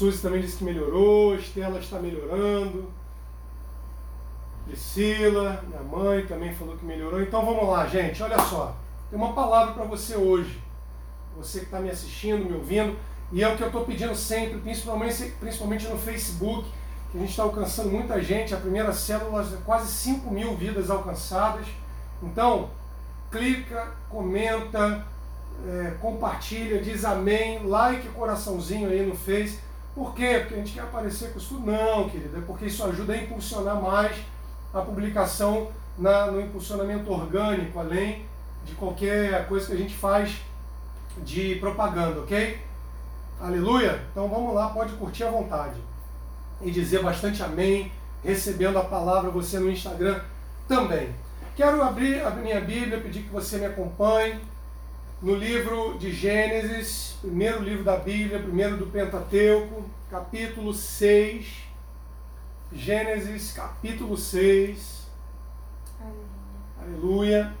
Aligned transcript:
Suzy 0.00 0.22
também 0.22 0.40
disse 0.40 0.56
que 0.56 0.64
melhorou, 0.64 1.34
Estela 1.34 1.78
está 1.78 1.98
melhorando. 1.98 2.90
Priscila, 4.64 5.62
minha 5.68 5.82
mãe 5.82 6.24
também 6.24 6.54
falou 6.54 6.74
que 6.74 6.86
melhorou. 6.86 7.20
Então 7.20 7.44
vamos 7.44 7.68
lá, 7.68 7.86
gente, 7.86 8.22
olha 8.22 8.38
só. 8.38 8.74
Tem 9.10 9.18
uma 9.18 9.34
palavra 9.34 9.74
para 9.74 9.84
você 9.84 10.16
hoje. 10.16 10.58
Você 11.36 11.58
que 11.58 11.64
está 11.66 11.80
me 11.80 11.90
assistindo, 11.90 12.46
me 12.46 12.54
ouvindo. 12.54 12.96
E 13.30 13.44
é 13.44 13.48
o 13.48 13.58
que 13.58 13.62
eu 13.62 13.66
estou 13.66 13.84
pedindo 13.84 14.14
sempre, 14.14 14.58
principalmente, 14.60 15.34
principalmente 15.38 15.86
no 15.86 15.98
Facebook, 15.98 16.66
que 17.12 17.18
a 17.18 17.20
gente 17.20 17.30
está 17.30 17.42
alcançando 17.42 17.90
muita 17.90 18.22
gente. 18.22 18.54
A 18.54 18.56
primeira 18.58 18.94
célula, 18.94 19.46
quase 19.66 19.92
5 19.92 20.30
mil 20.30 20.56
vidas 20.56 20.88
alcançadas. 20.88 21.66
Então, 22.22 22.70
clica, 23.30 23.92
comenta, 24.08 25.06
é, 25.68 25.90
compartilha, 26.00 26.80
diz 26.80 27.04
amém, 27.04 27.66
like, 27.66 28.08
coraçãozinho 28.08 28.88
aí 28.88 29.04
no 29.04 29.14
Face. 29.14 29.68
Por 29.94 30.14
quê? 30.14 30.38
Porque 30.40 30.54
a 30.54 30.58
gente 30.58 30.72
quer 30.72 30.82
aparecer 30.82 31.32
com 31.32 31.38
isso? 31.38 31.60
Não, 31.60 32.08
querida, 32.08 32.38
é 32.38 32.40
porque 32.42 32.66
isso 32.66 32.84
ajuda 32.84 33.12
a 33.12 33.16
impulsionar 33.16 33.80
mais 33.80 34.16
a 34.72 34.80
publicação 34.80 35.68
na, 35.98 36.26
no 36.26 36.40
impulsionamento 36.40 37.12
orgânico, 37.12 37.78
além 37.78 38.24
de 38.64 38.74
qualquer 38.74 39.46
coisa 39.48 39.66
que 39.66 39.72
a 39.72 39.76
gente 39.76 39.94
faz 39.94 40.40
de 41.18 41.56
propaganda, 41.56 42.20
ok? 42.20 42.60
Aleluia? 43.40 44.00
Então 44.12 44.28
vamos 44.28 44.54
lá, 44.54 44.68
pode 44.68 44.92
curtir 44.94 45.24
à 45.24 45.30
vontade. 45.30 45.76
E 46.60 46.70
dizer 46.70 47.02
bastante 47.02 47.42
amém, 47.42 47.90
recebendo 48.22 48.78
a 48.78 48.84
palavra 48.84 49.30
você 49.30 49.58
no 49.58 49.70
Instagram 49.70 50.20
também. 50.68 51.14
Quero 51.56 51.82
abrir 51.82 52.24
a 52.24 52.30
minha 52.30 52.60
Bíblia, 52.60 53.00
pedir 53.00 53.22
que 53.22 53.30
você 53.30 53.58
me 53.58 53.66
acompanhe 53.66 54.38
no 55.22 55.34
livro 55.34 55.98
de 55.98 56.10
Gênesis, 56.10 57.16
primeiro 57.20 57.62
livro 57.62 57.84
da 57.84 57.96
Bíblia, 57.96 58.38
primeiro 58.38 58.78
do 58.78 58.86
Pentateuco, 58.86 59.84
capítulo 60.10 60.72
6. 60.72 61.68
Gênesis, 62.72 63.52
capítulo 63.52 64.16
6. 64.16 65.06
Aleluia. 66.00 66.24
Aleluia. 66.80 67.54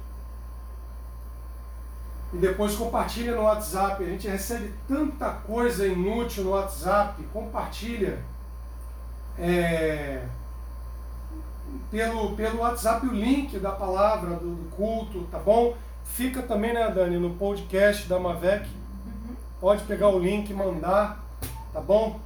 E 2.32 2.38
depois 2.38 2.76
compartilha 2.76 3.34
no 3.34 3.42
WhatsApp. 3.42 4.04
A 4.04 4.06
gente 4.06 4.28
recebe 4.28 4.72
tanta 4.86 5.30
coisa 5.30 5.86
inútil 5.86 6.44
no 6.44 6.50
WhatsApp. 6.50 7.22
Compartilha. 7.32 8.24
É 9.38 10.26
pelo, 11.90 12.34
pelo 12.36 12.60
WhatsApp 12.60 13.06
o 13.06 13.12
link 13.12 13.58
da 13.58 13.72
palavra, 13.72 14.36
do, 14.36 14.54
do 14.54 14.70
culto, 14.70 15.26
tá 15.30 15.38
bom? 15.38 15.76
Fica 16.14 16.42
também, 16.42 16.74
né, 16.74 16.90
Dani, 16.90 17.18
no 17.18 17.30
podcast 17.30 18.08
da 18.08 18.18
Mavec. 18.18 18.68
Uhum. 18.68 19.36
Pode 19.60 19.84
pegar 19.84 20.08
o 20.08 20.18
link 20.18 20.50
e 20.50 20.54
mandar, 20.54 21.24
tá 21.72 21.80
bom? 21.80 22.20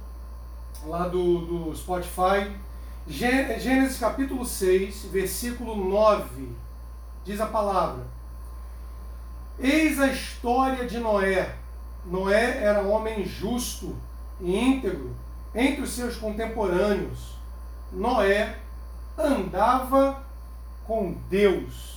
Lá 0.85 1.07
do, 1.07 1.39
do 1.39 1.75
Spotify. 1.75 2.51
Gênesis 3.07 3.99
capítulo 3.99 4.43
6, 4.43 5.05
versículo 5.05 5.75
9, 5.75 6.49
diz 7.23 7.39
a 7.39 7.45
palavra: 7.45 8.03
Eis 9.59 9.99
a 9.99 10.07
história 10.07 10.87
de 10.87 10.97
Noé. 10.97 11.55
Noé 12.03 12.63
era 12.63 12.81
homem 12.81 13.23
justo 13.23 13.95
e 14.41 14.57
íntegro 14.57 15.15
entre 15.53 15.83
os 15.83 15.91
seus 15.91 16.17
contemporâneos. 16.17 17.35
Noé 17.91 18.57
andava 19.17 20.23
com 20.85 21.15
Deus. 21.29 21.94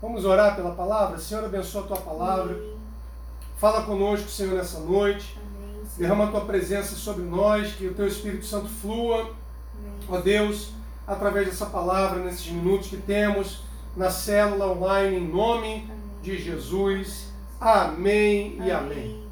Vamos 0.00 0.24
orar 0.24 0.56
pela 0.56 0.70
palavra? 0.70 1.18
Senhor, 1.18 1.44
abençoa 1.44 1.84
a 1.84 1.86
tua 1.86 1.96
palavra. 1.98 2.54
Amém. 2.54 2.76
Fala 3.58 3.82
conosco, 3.82 4.30
Senhor, 4.30 4.54
nessa 4.54 4.80
noite. 4.80 5.36
Amém, 5.36 5.82
Derrama 5.98 6.24
a 6.24 6.30
tua 6.30 6.46
presença 6.46 6.94
sobre 6.94 7.24
nós, 7.24 7.74
que 7.74 7.86
o 7.86 7.92
teu 7.92 8.06
Espírito 8.06 8.46
Santo 8.46 8.68
flua. 8.68 9.20
Amém. 9.20 9.34
Ó 10.08 10.18
Deus, 10.18 10.70
através 11.06 11.48
dessa 11.48 11.66
palavra, 11.66 12.20
nesses 12.20 12.50
minutos 12.50 12.88
que 12.88 12.96
temos 12.96 13.62
na 13.94 14.10
célula 14.10 14.72
online, 14.72 15.16
em 15.16 15.28
nome 15.28 15.90
de 16.22 16.38
Jesus. 16.38 17.28
Amém 17.60 18.58
e 18.64 18.70
amém. 18.70 19.22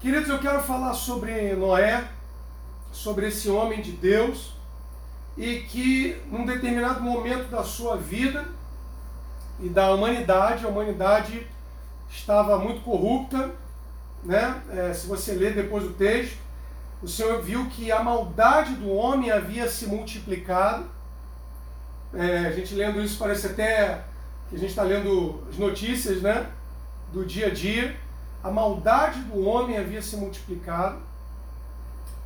Queridos, 0.00 0.30
eu 0.30 0.38
quero 0.38 0.62
falar 0.62 0.94
sobre 0.94 1.54
Noé, 1.54 2.08
sobre 2.90 3.28
esse 3.28 3.50
homem 3.50 3.82
de 3.82 3.92
Deus 3.92 4.54
e 5.36 5.60
que 5.60 6.20
num 6.30 6.46
determinado 6.46 7.02
momento 7.02 7.50
da 7.50 7.62
sua 7.62 7.96
vida 7.96 8.46
e 9.60 9.68
da 9.68 9.92
humanidade, 9.92 10.64
a 10.64 10.68
humanidade 10.68 11.46
estava 12.10 12.58
muito 12.58 12.80
corrupta, 12.82 13.50
né? 14.24 14.62
É, 14.70 14.92
se 14.92 15.06
você 15.06 15.32
ler 15.32 15.54
depois 15.54 15.84
do 15.84 15.92
texto, 15.92 16.38
o 17.02 17.08
Senhor 17.08 17.42
viu 17.42 17.66
que 17.66 17.92
a 17.92 18.02
maldade 18.02 18.74
do 18.74 18.90
homem 18.90 19.30
havia 19.30 19.68
se 19.68 19.86
multiplicado. 19.86 20.86
É, 22.12 22.46
a 22.46 22.52
gente 22.52 22.74
lendo 22.74 23.00
isso 23.00 23.18
parece 23.18 23.46
até 23.46 24.04
que 24.48 24.56
a 24.56 24.58
gente 24.58 24.70
está 24.70 24.82
lendo 24.82 25.44
as 25.48 25.58
notícias, 25.58 26.22
né? 26.22 26.46
Do 27.12 27.24
dia 27.24 27.48
a 27.48 27.50
dia. 27.50 27.96
A 28.42 28.50
maldade 28.50 29.20
do 29.22 29.44
homem 29.44 29.76
havia 29.76 30.00
se 30.00 30.16
multiplicado 30.16 31.00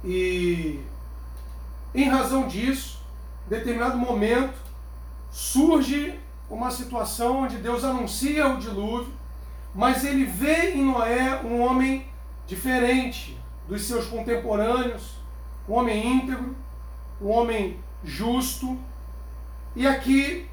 e 0.05 0.81
em 1.95 2.09
razão 2.09 2.47
disso 2.47 3.03
determinado 3.49 3.99
momento, 3.99 4.55
surge 5.31 6.19
uma 6.55 6.71
situação 6.71 7.43
onde 7.43 7.57
Deus 7.57 7.85
anuncia 7.85 8.49
o 8.49 8.59
dilúvio, 8.59 9.13
mas 9.75 10.05
ele 10.05 10.25
vê 10.25 10.73
em 10.73 10.85
Noé 10.85 11.41
um 11.45 11.61
homem 11.61 12.07
diferente 12.47 13.39
dos 13.67 13.83
seus 13.85 14.07
contemporâneos, 14.07 15.17
um 15.69 15.75
homem 15.75 16.07
íntegro, 16.07 16.57
um 17.21 17.29
homem 17.29 17.79
justo. 18.05 18.79
E 19.75 19.87
aqui 19.87 20.49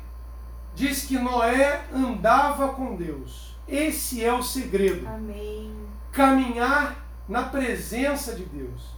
diz 0.73 1.05
que 1.05 1.17
Noé 1.17 1.85
andava 1.93 2.69
com 2.69 2.95
Deus. 2.95 3.57
Esse 3.67 4.23
é 4.23 4.33
o 4.33 4.41
segredo. 4.41 5.07
Amém. 5.07 5.71
Caminhar 6.11 7.05
na 7.27 7.43
presença 7.43 8.33
de 8.33 8.45
Deus. 8.45 8.97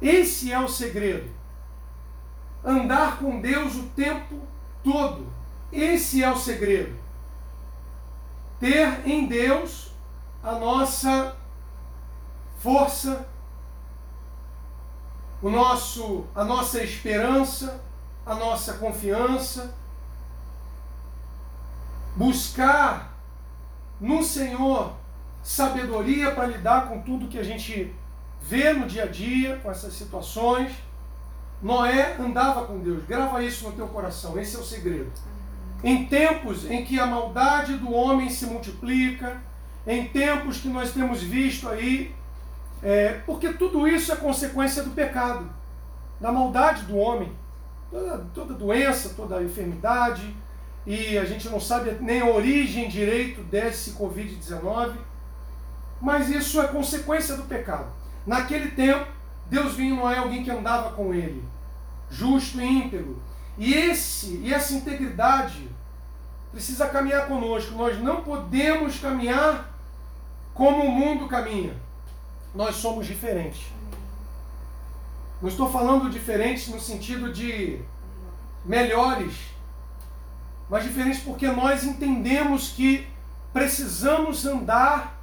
Esse 0.00 0.50
é 0.50 0.58
o 0.58 0.68
segredo 0.68 1.42
andar 2.64 3.18
com 3.18 3.40
Deus 3.40 3.76
o 3.76 3.84
tempo 3.88 4.40
todo. 4.82 5.26
Esse 5.72 6.22
é 6.22 6.30
o 6.30 6.36
segredo. 6.36 6.94
Ter 8.60 9.08
em 9.08 9.26
Deus 9.26 9.92
a 10.42 10.52
nossa 10.52 11.34
força, 12.58 13.26
o 15.40 15.50
nosso, 15.50 16.26
a 16.34 16.44
nossa 16.44 16.82
esperança, 16.82 17.80
a 18.24 18.34
nossa 18.34 18.74
confiança. 18.74 19.74
Buscar 22.14 23.18
no 23.98 24.22
Senhor 24.22 24.92
sabedoria 25.42 26.32
para 26.32 26.46
lidar 26.46 26.88
com 26.88 27.00
tudo 27.00 27.28
que 27.28 27.38
a 27.38 27.42
gente 27.42 27.92
vê 28.40 28.72
no 28.72 28.86
dia 28.86 29.04
a 29.04 29.06
dia, 29.06 29.56
com 29.56 29.70
essas 29.70 29.94
situações 29.94 30.72
Noé 31.62 32.16
andava 32.18 32.64
com 32.66 32.80
Deus. 32.80 33.04
Grava 33.06 33.42
isso 33.42 33.68
no 33.68 33.72
teu 33.72 33.86
coração, 33.86 34.38
esse 34.38 34.56
é 34.56 34.58
o 34.58 34.64
segredo. 34.64 35.12
Em 35.82 36.06
tempos 36.06 36.70
em 36.70 36.84
que 36.84 36.98
a 36.98 37.06
maldade 37.06 37.76
do 37.76 37.92
homem 37.92 38.30
se 38.30 38.46
multiplica, 38.46 39.40
em 39.86 40.06
tempos 40.06 40.58
que 40.58 40.68
nós 40.68 40.92
temos 40.92 41.22
visto 41.22 41.68
aí, 41.68 42.14
é, 42.82 43.20
porque 43.26 43.52
tudo 43.52 43.86
isso 43.86 44.12
é 44.12 44.16
consequência 44.16 44.82
do 44.82 44.90
pecado, 44.90 45.48
da 46.20 46.30
maldade 46.30 46.82
do 46.82 46.96
homem. 46.96 47.32
Toda, 47.90 48.18
toda 48.32 48.54
doença, 48.54 49.10
toda 49.10 49.42
enfermidade, 49.42 50.34
e 50.86 51.16
a 51.18 51.24
gente 51.24 51.48
não 51.48 51.60
sabe 51.60 51.96
nem 52.00 52.20
a 52.20 52.26
origem 52.26 52.88
direito 52.88 53.42
desse 53.42 53.92
Covid-19, 53.92 54.94
mas 56.00 56.28
isso 56.28 56.60
é 56.60 56.66
consequência 56.66 57.36
do 57.36 57.44
pecado. 57.44 57.86
Naquele 58.26 58.70
tempo, 58.70 59.06
Deus 59.46 59.74
vinha 59.74 59.94
não 59.94 60.10
é 60.10 60.18
alguém 60.18 60.42
que 60.42 60.50
andava 60.50 60.90
com 60.92 61.14
ele, 61.14 61.44
justo 62.10 62.60
e 62.60 62.64
íntegro. 62.64 63.22
E 63.56 63.74
esse 63.74 64.36
e 64.38 64.52
essa 64.52 64.74
integridade 64.74 65.68
precisa 66.52 66.86
caminhar 66.86 67.26
conosco. 67.26 67.74
Nós 67.74 67.98
não 67.98 68.22
podemos 68.22 69.00
caminhar 69.00 69.72
como 70.54 70.84
o 70.84 70.92
mundo 70.92 71.26
caminha. 71.26 71.74
Nós 72.54 72.76
somos 72.76 73.06
diferentes. 73.06 73.66
Não 75.40 75.48
estou 75.48 75.72
falando 75.72 76.10
diferentes 76.10 76.68
no 76.68 76.78
sentido 76.78 77.32
de 77.32 77.80
melhores, 78.64 79.34
mas 80.70 80.84
diferentes 80.84 81.20
porque 81.22 81.48
nós 81.48 81.82
entendemos 81.82 82.68
que 82.68 83.08
precisamos 83.52 84.46
andar 84.46 85.20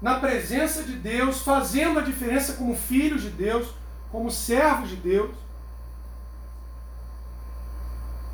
na 0.00 0.18
presença 0.18 0.82
de 0.82 0.94
Deus, 0.94 1.40
fazendo 1.42 1.98
a 1.98 2.02
diferença 2.02 2.54
como 2.54 2.74
filhos 2.74 3.22
de 3.22 3.30
Deus, 3.30 3.68
como 4.10 4.30
servos 4.30 4.88
de 4.88 4.96
Deus. 4.96 5.30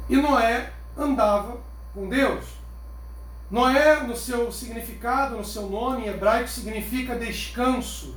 E 0.09 0.17
Noé 0.17 0.73
andava 0.97 1.59
com 1.95 2.09
Deus. 2.09 2.45
Noé, 3.51 4.03
no 4.03 4.17
seu 4.17 4.51
significado, 4.51 5.37
no 5.37 5.45
seu 5.45 5.69
nome 5.69 6.05
em 6.05 6.09
hebraico, 6.09 6.49
significa 6.49 7.15
descanso. 7.17 8.17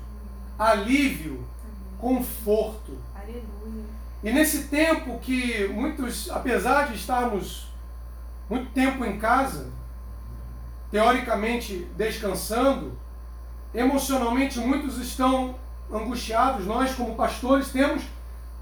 alívio, 0.57 1.47
conforto. 1.99 2.97
Aleluia. 3.15 3.85
E 4.23 4.31
nesse 4.31 4.63
tempo 4.63 5.19
que 5.19 5.67
muitos, 5.67 6.29
apesar 6.31 6.87
de 6.87 6.95
estarmos 6.95 7.67
muito 8.49 8.71
tempo 8.71 9.05
em 9.05 9.19
casa, 9.19 9.69
teoricamente 10.89 11.87
descansando, 11.95 12.97
emocionalmente 13.73 14.59
muitos 14.59 14.97
estão 14.97 15.55
angustiados. 15.91 16.65
Nós, 16.65 16.95
como 16.95 17.15
pastores, 17.15 17.71
temos 17.71 18.03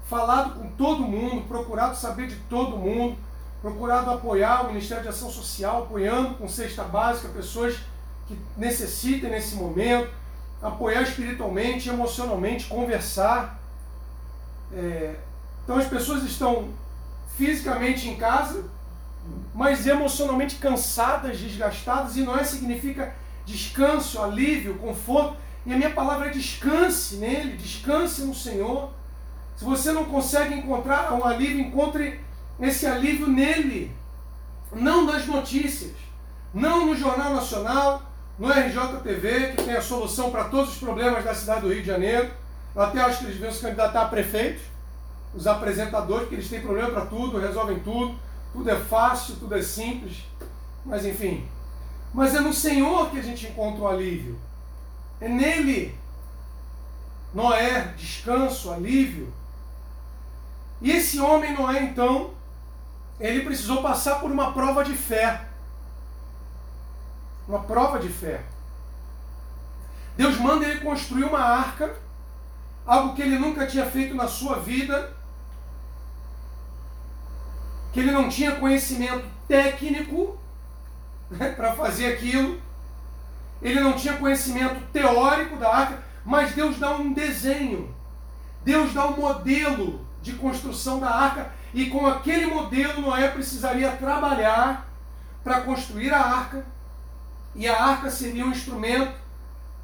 falado 0.08 0.60
com 0.60 0.68
todo 0.72 1.02
mundo, 1.02 1.48
procurado 1.48 1.96
saber 1.96 2.28
de 2.28 2.36
todo 2.50 2.76
mundo, 2.76 3.16
procurado 3.60 4.10
apoiar 4.10 4.64
o 4.64 4.68
Ministério 4.68 5.02
de 5.02 5.08
Ação 5.08 5.30
Social, 5.30 5.84
apoiando 5.84 6.34
com 6.34 6.48
cesta 6.48 6.84
básica 6.84 7.28
pessoas 7.28 7.76
que 8.26 8.38
necessitem 8.56 9.30
nesse 9.30 9.54
momento, 9.56 10.10
apoiar 10.60 11.02
espiritualmente, 11.02 11.88
emocionalmente, 11.88 12.66
conversar. 12.66 13.60
É, 14.72 15.16
então 15.64 15.76
as 15.76 15.86
pessoas 15.86 16.22
estão 16.24 16.68
fisicamente 17.36 18.08
em 18.08 18.16
casa, 18.16 18.64
mas 19.54 19.86
emocionalmente 19.86 20.56
cansadas, 20.56 21.38
desgastadas, 21.38 22.16
e 22.16 22.22
não 22.22 22.36
é 22.36 22.44
significa 22.44 23.14
descanso, 23.44 24.22
alívio, 24.22 24.78
conforto. 24.78 25.36
E 25.64 25.72
a 25.72 25.76
minha 25.76 25.90
palavra 25.90 26.28
é 26.28 26.30
descanse 26.30 27.16
nele, 27.16 27.56
descanse 27.56 28.22
no 28.22 28.34
Senhor. 28.34 28.90
Se 29.56 29.64
você 29.64 29.90
não 29.90 30.04
consegue 30.04 30.54
encontrar 30.54 31.12
um 31.12 31.24
alívio, 31.24 31.60
encontre 31.60 32.20
esse 32.60 32.86
alívio 32.86 33.26
nele, 33.26 33.94
não 34.72 35.04
nas 35.04 35.26
notícias, 35.26 35.92
não 36.52 36.86
no 36.86 36.96
Jornal 36.96 37.34
Nacional, 37.34 38.02
no 38.38 38.48
RJTV, 38.48 39.54
que 39.56 39.62
tem 39.62 39.74
a 39.74 39.82
solução 39.82 40.30
para 40.30 40.44
todos 40.44 40.72
os 40.72 40.78
problemas 40.78 41.24
da 41.24 41.34
cidade 41.34 41.62
do 41.62 41.72
Rio 41.72 41.82
de 41.82 41.86
Janeiro. 41.86 42.30
Eu 42.74 42.82
até 42.82 43.00
acho 43.00 43.20
que 43.20 43.24
eles 43.26 43.38
vão 43.38 43.50
se 43.50 43.60
candidatar 43.60 44.02
a 44.02 44.08
prefeitos, 44.08 44.62
os 45.34 45.46
apresentadores, 45.46 46.22
porque 46.22 46.36
eles 46.36 46.48
têm 46.48 46.60
problema 46.60 46.90
para 46.90 47.06
tudo, 47.06 47.38
resolvem 47.38 47.78
tudo, 47.80 48.18
tudo 48.52 48.70
é 48.70 48.76
fácil, 48.76 49.36
tudo 49.36 49.54
é 49.54 49.62
simples, 49.62 50.24
mas 50.84 51.04
enfim. 51.04 51.46
Mas 52.12 52.34
é 52.34 52.40
no 52.40 52.52
Senhor 52.52 53.10
que 53.10 53.18
a 53.18 53.22
gente 53.22 53.46
encontra 53.46 53.82
o 53.82 53.88
alívio. 53.88 54.38
É 55.20 55.28
nele. 55.28 55.94
Noé, 57.34 57.92
descanso, 57.96 58.72
alívio. 58.72 59.32
E 60.80 60.90
esse 60.90 61.20
homem 61.20 61.54
Noé, 61.54 61.82
então, 61.82 62.30
ele 63.18 63.44
precisou 63.44 63.82
passar 63.82 64.20
por 64.20 64.30
uma 64.30 64.52
prova 64.52 64.84
de 64.84 64.94
fé. 64.94 65.46
Uma 67.48 67.60
prova 67.60 67.98
de 67.98 68.08
fé. 68.08 68.42
Deus 70.16 70.38
manda 70.38 70.66
ele 70.66 70.80
construir 70.80 71.24
uma 71.24 71.40
arca, 71.40 71.96
algo 72.86 73.14
que 73.14 73.22
ele 73.22 73.38
nunca 73.38 73.66
tinha 73.66 73.86
feito 73.86 74.14
na 74.14 74.26
sua 74.26 74.58
vida, 74.58 75.14
que 77.92 78.00
ele 78.00 78.10
não 78.10 78.28
tinha 78.28 78.56
conhecimento 78.56 79.26
técnico 79.48 80.38
né, 81.30 81.50
para 81.52 81.72
fazer 81.74 82.12
aquilo, 82.12 82.60
ele 83.62 83.80
não 83.80 83.94
tinha 83.94 84.16
conhecimento 84.16 84.80
teórico 84.92 85.56
da 85.56 85.74
arca, 85.74 86.02
mas 86.24 86.54
Deus 86.54 86.78
dá 86.78 86.92
um 86.92 87.12
desenho, 87.12 87.94
Deus 88.64 88.92
dá 88.92 89.06
um 89.06 89.16
modelo 89.16 90.05
de 90.26 90.32
construção 90.32 90.98
da 90.98 91.08
arca, 91.08 91.52
e 91.72 91.86
com 91.86 92.04
aquele 92.04 92.46
modelo 92.46 93.00
Noé 93.00 93.28
precisaria 93.28 93.92
trabalhar 93.92 94.88
para 95.44 95.60
construir 95.60 96.12
a 96.12 96.20
arca 96.20 96.66
e 97.54 97.68
a 97.68 97.80
arca 97.80 98.10
seria 98.10 98.44
um 98.44 98.50
instrumento 98.50 99.14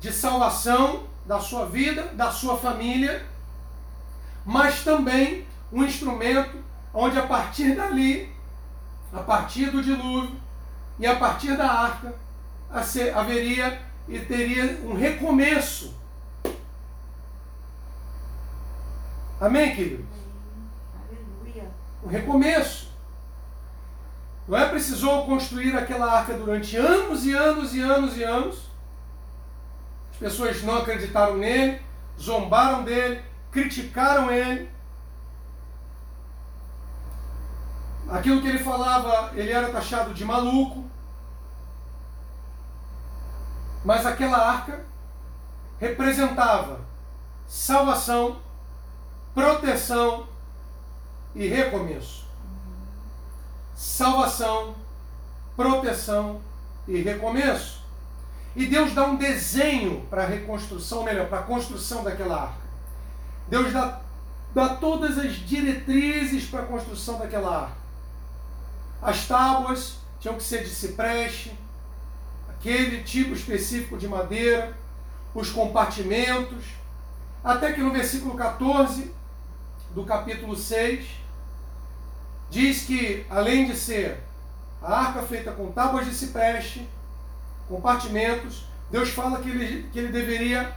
de 0.01 0.13
salvação 0.13 1.05
da 1.25 1.39
sua 1.39 1.67
vida, 1.67 2.09
da 2.15 2.33
sua 2.33 2.57
família, 2.57 3.25
mas 4.45 4.83
também 4.83 5.47
um 5.73 5.85
instrumento 5.85 6.59
onde 6.93 7.17
a 7.17 7.27
partir 7.27 7.77
dali, 7.77 8.35
a 9.13 9.21
partir 9.21 9.71
do 9.71 9.81
dilúvio 9.81 10.35
e 10.99 11.07
a 11.07 11.15
partir 11.15 11.57
da 11.57 11.71
arca, 11.71 12.13
haveria 13.15 13.81
e 14.09 14.19
teria 14.19 14.81
um 14.85 14.95
recomeço. 14.95 15.95
Amém, 19.41 19.75
queridos? 19.77 20.22
Um 22.03 22.09
recomeço. 22.09 22.91
Noé 24.47 24.69
precisou 24.69 25.25
construir 25.25 25.77
aquela 25.77 26.13
arca 26.13 26.35
durante 26.35 26.77
anos 26.77 27.25
e 27.25 27.33
anos 27.33 27.75
e 27.75 27.81
anos 27.81 28.17
e 28.17 28.25
anos. 28.25 28.71
As 30.13 30.19
pessoas 30.19 30.63
não 30.63 30.79
acreditaram 30.79 31.37
nele, 31.37 31.81
zombaram 32.21 32.83
dele, 32.83 33.23
criticaram 33.51 34.31
ele. 34.31 34.71
Aquilo 38.09 38.43
que 38.43 38.49
ele 38.49 38.59
falava, 38.59 39.31
ele 39.35 39.53
era 39.53 39.71
taxado 39.71 40.13
de 40.13 40.25
maluco. 40.25 40.85
Mas 43.85 44.05
aquela 44.05 44.39
arca 44.39 44.85
representava 45.79 46.81
salvação, 47.47 48.41
proteção 49.35 50.32
e 51.35 51.47
recomeço 51.47 52.23
salvação, 53.83 54.77
proteção 55.57 56.41
e 56.87 57.01
recomeço. 57.01 57.83
E 58.55 58.67
Deus 58.67 58.93
dá 58.93 59.05
um 59.05 59.17
desenho 59.17 60.07
para 60.09 60.23
a 60.23 60.27
reconstrução, 60.27 61.03
melhor, 61.03 61.29
para 61.29 61.41
a 61.41 61.43
construção 61.43 62.05
daquela 62.05 62.43
arca. 62.43 62.63
Deus 63.49 63.73
dá, 63.73 64.01
dá 64.55 64.77
todas 64.77 65.19
as 65.19 65.33
diretrizes 65.35 66.45
para 66.47 66.63
a 66.63 66.67
construção 66.67 67.19
daquela 67.19 67.63
arca. 67.63 67.77
As 69.01 69.27
tábuas 69.27 69.97
tinham 70.21 70.37
que 70.37 70.45
ser 70.45 70.63
de 70.63 70.71
cipreste, 70.71 71.53
aquele 72.49 73.03
tipo 73.03 73.35
específico 73.35 73.99
de 73.99 74.07
madeira, 74.07 74.77
os 75.35 75.51
compartimentos, 75.51 76.65
até 77.43 77.73
que 77.73 77.81
no 77.81 77.91
versículo 77.91 78.37
14 78.37 79.13
do 79.93 80.05
capítulo 80.05 80.55
6, 80.55 81.22
diz 82.53 82.83
que, 82.83 83.25
além 83.31 83.67
de 83.67 83.75
ser 83.75 84.23
a 84.83 85.07
arca 85.07 85.23
feita 85.23 85.53
com 85.53 85.73
tábuas 85.73 86.05
de 86.05 86.15
cipreste, 86.15 86.87
compartimentos, 87.67 88.67
Deus 88.91 89.09
fala 89.09 89.41
que 89.41 89.49
ele, 89.49 89.89
que 89.91 89.99
ele 89.99 90.13
deveria 90.13 90.71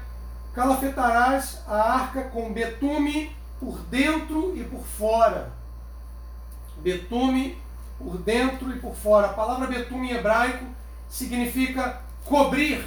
calafetarás 0.54 1.64
a 1.68 1.76
arca 1.76 2.24
com 2.24 2.54
betume 2.54 3.36
por 3.60 3.78
dentro 3.80 4.56
e 4.56 4.64
por 4.64 4.86
fora. 4.86 5.52
Betume 6.78 7.58
por 8.00 8.18
dentro 8.20 8.72
e 8.74 8.80
por 8.80 8.96
fora. 8.96 9.28
A 9.28 9.34
palavra 9.34 9.68
betume 9.68 10.12
em 10.12 10.16
hebraico 10.16 10.66
significa 11.10 12.02
cobrir, 12.24 12.86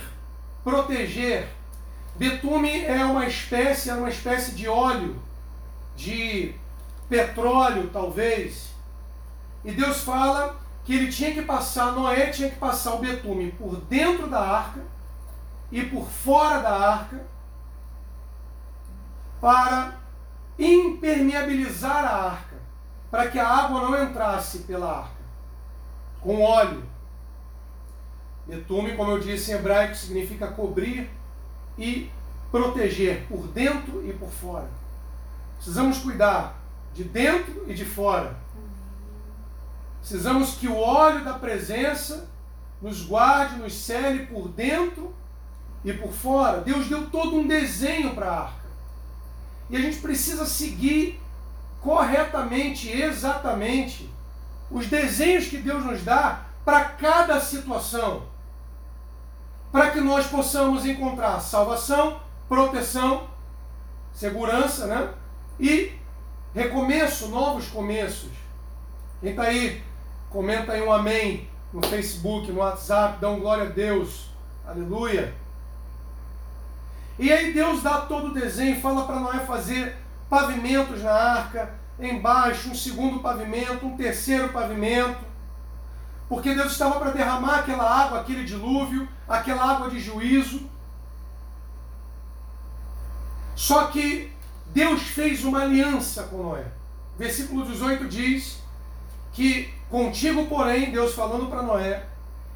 proteger. 0.64 1.46
Betume 2.16 2.86
é 2.86 3.04
uma 3.04 3.26
espécie, 3.26 3.90
é 3.90 3.94
uma 3.94 4.08
espécie 4.08 4.52
de 4.52 4.66
óleo, 4.66 5.20
de 5.94 6.54
petróleo, 7.06 7.90
talvez, 7.92 8.77
e 9.68 9.72
Deus 9.72 10.00
fala 10.00 10.56
que 10.82 10.94
ele 10.94 11.12
tinha 11.12 11.30
que 11.30 11.42
passar, 11.42 11.92
Noé 11.92 12.30
tinha 12.30 12.48
que 12.48 12.56
passar 12.56 12.94
o 12.94 13.00
betume 13.00 13.52
por 13.52 13.76
dentro 13.76 14.26
da 14.26 14.40
arca 14.40 14.80
e 15.70 15.82
por 15.82 16.08
fora 16.08 16.60
da 16.60 16.74
arca 16.74 17.20
para 19.38 19.98
impermeabilizar 20.58 22.02
a 22.02 22.30
arca, 22.30 22.56
para 23.10 23.28
que 23.28 23.38
a 23.38 23.46
água 23.46 23.82
não 23.82 24.02
entrasse 24.02 24.60
pela 24.60 25.00
arca, 25.00 25.20
com 26.22 26.40
óleo. 26.40 26.82
Betume, 28.46 28.96
como 28.96 29.10
eu 29.10 29.20
disse 29.20 29.52
em 29.52 29.56
hebraico, 29.56 29.94
significa 29.94 30.48
cobrir 30.48 31.10
e 31.76 32.10
proteger 32.50 33.26
por 33.28 33.46
dentro 33.48 34.02
e 34.02 34.14
por 34.14 34.30
fora. 34.30 34.70
Precisamos 35.56 35.98
cuidar 35.98 36.56
de 36.94 37.04
dentro 37.04 37.64
e 37.68 37.74
de 37.74 37.84
fora 37.84 38.48
Precisamos 40.00 40.54
que 40.54 40.68
o 40.68 40.76
óleo 40.76 41.24
da 41.24 41.34
presença 41.34 42.28
nos 42.80 43.02
guarde, 43.02 43.56
nos 43.56 43.74
cele 43.74 44.26
por 44.26 44.48
dentro 44.48 45.14
e 45.84 45.92
por 45.92 46.12
fora. 46.12 46.60
Deus 46.60 46.86
deu 46.86 47.10
todo 47.10 47.36
um 47.36 47.46
desenho 47.46 48.14
para 48.14 48.30
a 48.30 48.40
arca. 48.44 48.68
E 49.70 49.76
a 49.76 49.80
gente 49.80 49.98
precisa 49.98 50.46
seguir 50.46 51.20
corretamente, 51.80 52.90
exatamente, 52.90 54.10
os 54.70 54.86
desenhos 54.86 55.46
que 55.46 55.58
Deus 55.58 55.84
nos 55.84 56.02
dá 56.02 56.42
para 56.64 56.84
cada 56.84 57.40
situação. 57.40 58.22
Para 59.70 59.90
que 59.90 60.00
nós 60.00 60.26
possamos 60.26 60.86
encontrar 60.86 61.40
salvação, 61.40 62.20
proteção, 62.48 63.28
segurança, 64.14 64.86
né? 64.86 65.12
E 65.60 65.92
recomeço, 66.54 67.28
novos 67.28 67.68
começos. 67.68 68.30
Quem 69.20 69.30
está 69.30 69.42
aí 69.42 69.82
Comenta 70.30 70.72
aí 70.72 70.82
um 70.82 70.92
amém 70.92 71.48
no 71.72 71.82
Facebook, 71.86 72.50
no 72.52 72.60
WhatsApp, 72.60 73.24
um 73.24 73.40
glória 73.40 73.64
a 73.64 73.68
Deus. 73.68 74.28
Aleluia. 74.66 75.34
E 77.18 77.32
aí 77.32 77.52
Deus 77.52 77.82
dá 77.82 78.02
todo 78.02 78.28
o 78.28 78.34
desenho, 78.34 78.80
fala 78.80 79.04
para 79.04 79.18
Noé 79.18 79.40
fazer 79.40 79.96
pavimentos 80.28 81.02
na 81.02 81.12
arca, 81.12 81.74
embaixo 81.98 82.70
um 82.70 82.74
segundo 82.74 83.20
pavimento, 83.20 83.86
um 83.86 83.96
terceiro 83.96 84.50
pavimento, 84.50 85.18
porque 86.28 86.54
Deus 86.54 86.72
estava 86.72 87.00
para 87.00 87.10
derramar 87.10 87.60
aquela 87.60 87.84
água, 87.84 88.20
aquele 88.20 88.44
dilúvio, 88.44 89.08
aquela 89.26 89.64
água 89.64 89.90
de 89.90 89.98
juízo. 89.98 90.68
Só 93.56 93.86
que 93.86 94.30
Deus 94.66 95.02
fez 95.02 95.44
uma 95.44 95.62
aliança 95.62 96.24
com 96.24 96.42
Noé. 96.42 96.66
Versículo 97.18 97.64
18 97.64 98.06
diz 98.06 98.62
que 99.32 99.74
contigo, 99.90 100.46
porém, 100.46 100.90
Deus 100.90 101.14
falando 101.14 101.46
para 101.46 101.62
Noé, 101.62 102.04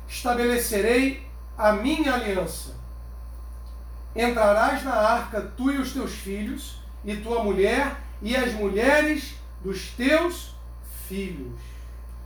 estabelecerei 0.09 1.27
a 1.57 1.73
minha 1.73 2.15
aliança. 2.15 2.75
Entrarás 4.15 4.85
na 4.85 4.95
arca, 4.95 5.41
tu 5.57 5.71
e 5.71 5.79
os 5.79 5.93
teus 5.93 6.13
filhos, 6.13 6.77
e 7.05 7.17
tua 7.17 7.43
mulher, 7.43 7.97
e 8.21 8.37
as 8.37 8.53
mulheres 8.53 9.35
dos 9.63 9.89
teus 9.91 10.55
filhos, 11.09 11.59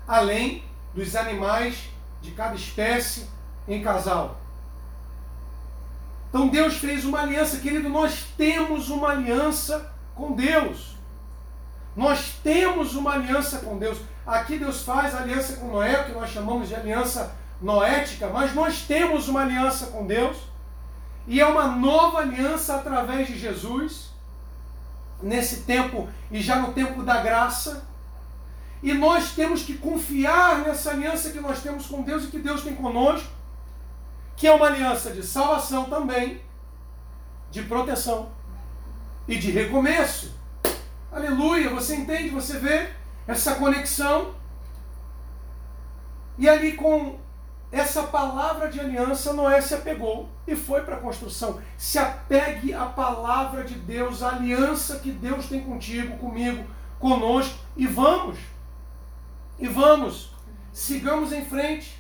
além 0.07 0.65
dos 0.95 1.15
animais 1.15 1.89
de 2.21 2.33
cada 2.33 2.57
espécie 2.57 3.29
em 3.69 3.83
casal. 3.83 4.41
Então 6.29 6.49
Deus 6.49 6.77
fez 6.77 7.05
uma 7.05 7.21
aliança, 7.21 7.59
querido, 7.59 7.89
nós 7.89 8.25
temos 8.37 8.91
uma 8.91 9.11
aliança 9.11 9.93
com 10.15 10.33
Deus. 10.33 10.96
Nós 11.97 12.35
temos 12.43 12.95
uma 12.95 13.15
aliança 13.15 13.61
com 13.61 13.79
Deus. 13.79 13.99
Aqui 14.27 14.59
Deus 14.59 14.83
faz 14.83 15.15
aliança 15.15 15.57
com 15.57 15.69
Noé, 15.69 16.05
que 16.05 16.13
nós 16.13 16.31
chamamos 16.31 16.69
de 16.69 16.75
aliança 16.75 17.35
noética, 17.61 18.29
mas 18.29 18.55
nós 18.55 18.83
temos 18.83 19.29
uma 19.29 19.41
aliança 19.41 19.87
com 19.87 20.07
Deus. 20.07 20.37
E 21.27 21.41
é 21.41 21.47
uma 21.47 21.69
nova 21.69 22.19
aliança 22.19 22.77
através 22.77 23.27
de 23.27 23.39
Jesus, 23.39 24.11
nesse 25.23 25.63
tempo 25.63 26.09
e 26.31 26.41
já 26.41 26.57
no 26.57 26.75
tempo 26.75 27.03
da 27.03 27.23
graça. 27.23 27.87
E 28.83 28.93
nós 28.93 29.33
temos 29.33 29.63
que 29.63 29.79
confiar 29.79 30.59
nessa 30.59 30.91
aliança 30.91 31.31
que 31.31 31.41
nós 31.41 31.63
temos 31.63 31.87
com 31.87 32.03
Deus 32.03 32.25
e 32.25 32.27
que 32.29 32.39
Deus 32.39 32.63
tem 32.63 32.75
conosco, 32.75 33.29
que 34.37 34.47
é 34.47 34.53
uma 34.53 34.67
aliança 34.67 35.11
de 35.13 35.23
salvação 35.23 35.87
também, 35.87 36.43
de 37.51 37.63
proteção 37.63 38.29
e 39.27 39.37
de 39.37 39.51
recomeço. 39.51 40.36
Aleluia, 41.17 41.71
você 41.71 41.97
entende, 41.97 42.29
você 42.29 42.59
vê 42.59 42.91
essa 43.27 43.55
conexão. 43.55 44.35
E 46.37 46.47
ali 46.47 46.73
com 46.73 47.19
essa 47.73 48.03
palavra 48.03 48.69
de 48.69 48.79
aliança, 48.79 49.33
Noé 49.33 49.63
se 49.63 49.73
apegou 49.73 50.29
e 50.47 50.55
foi 50.55 50.83
para 50.83 50.97
a 50.97 51.01
construção. 51.01 51.59
Se 51.79 51.99
apegue 51.99 52.75
à 52.75 52.85
palavra 52.85 53.65
de 53.65 53.77
Deus, 53.77 54.23
à 54.23 54.29
aliança 54.29 54.99
que 54.99 55.11
Deus 55.11 55.47
tem 55.47 55.63
contigo, 55.63 56.19
comigo, 56.19 56.67
conosco, 57.01 57.59
e 57.75 57.87
vamos. 57.87 58.39
E 59.59 59.67
vamos, 59.67 60.35
sigamos 60.71 61.33
em 61.33 61.47
frente, 61.47 61.99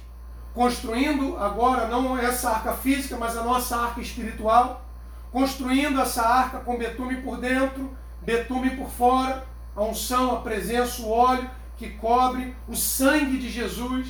construindo 0.53 1.39
agora 1.39 1.89
não 1.89 2.19
essa 2.19 2.51
arca 2.51 2.75
física, 2.75 3.17
mas 3.17 3.35
a 3.35 3.43
nossa 3.43 3.79
arca 3.79 4.03
espiritual, 4.03 4.85
construindo 5.33 6.03
essa 6.03 6.21
arca 6.21 6.59
com 6.59 6.77
betume 6.77 7.23
por 7.23 7.39
dentro, 7.39 7.97
betume 8.26 8.71
por 8.71 8.90
fora, 8.90 9.47
a 9.76 9.83
unção, 9.83 10.33
a 10.33 10.40
presença, 10.40 11.00
o 11.00 11.11
óleo 11.11 11.49
que 11.78 11.90
cobre, 11.90 12.56
o 12.66 12.75
sangue 12.75 13.38
de 13.38 13.49
Jesus, 13.49 14.09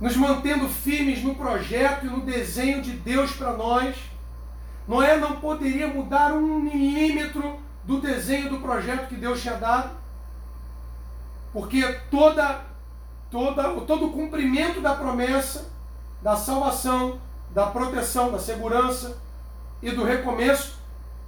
nos 0.00 0.16
mantendo 0.16 0.68
firmes 0.68 1.22
no 1.24 1.34
projeto 1.34 2.06
e 2.06 2.08
no 2.08 2.20
desenho 2.20 2.80
de 2.80 2.92
Deus 2.92 3.32
para 3.32 3.54
nós. 3.54 3.96
Noé 4.86 5.16
não 5.16 5.40
poderia 5.40 5.88
mudar 5.88 6.32
um 6.32 6.60
milímetro 6.60 7.58
do 7.84 8.00
desenho 8.00 8.48
do 8.48 8.58
projeto 8.58 9.08
que 9.08 9.16
Deus 9.16 9.42
tinha 9.42 9.56
dado. 9.56 9.90
Porque 11.52 11.82
toda, 12.08 12.60
toda, 13.30 13.64
todo 13.80 14.06
o 14.06 14.12
cumprimento 14.12 14.80
da 14.80 14.94
promessa, 14.94 15.70
da 16.22 16.36
salvação, 16.36 17.18
da 17.50 17.66
proteção, 17.66 18.30
da 18.30 18.38
segurança 18.38 19.18
e 19.82 19.90
do 19.90 20.04
recomeço 20.04 20.79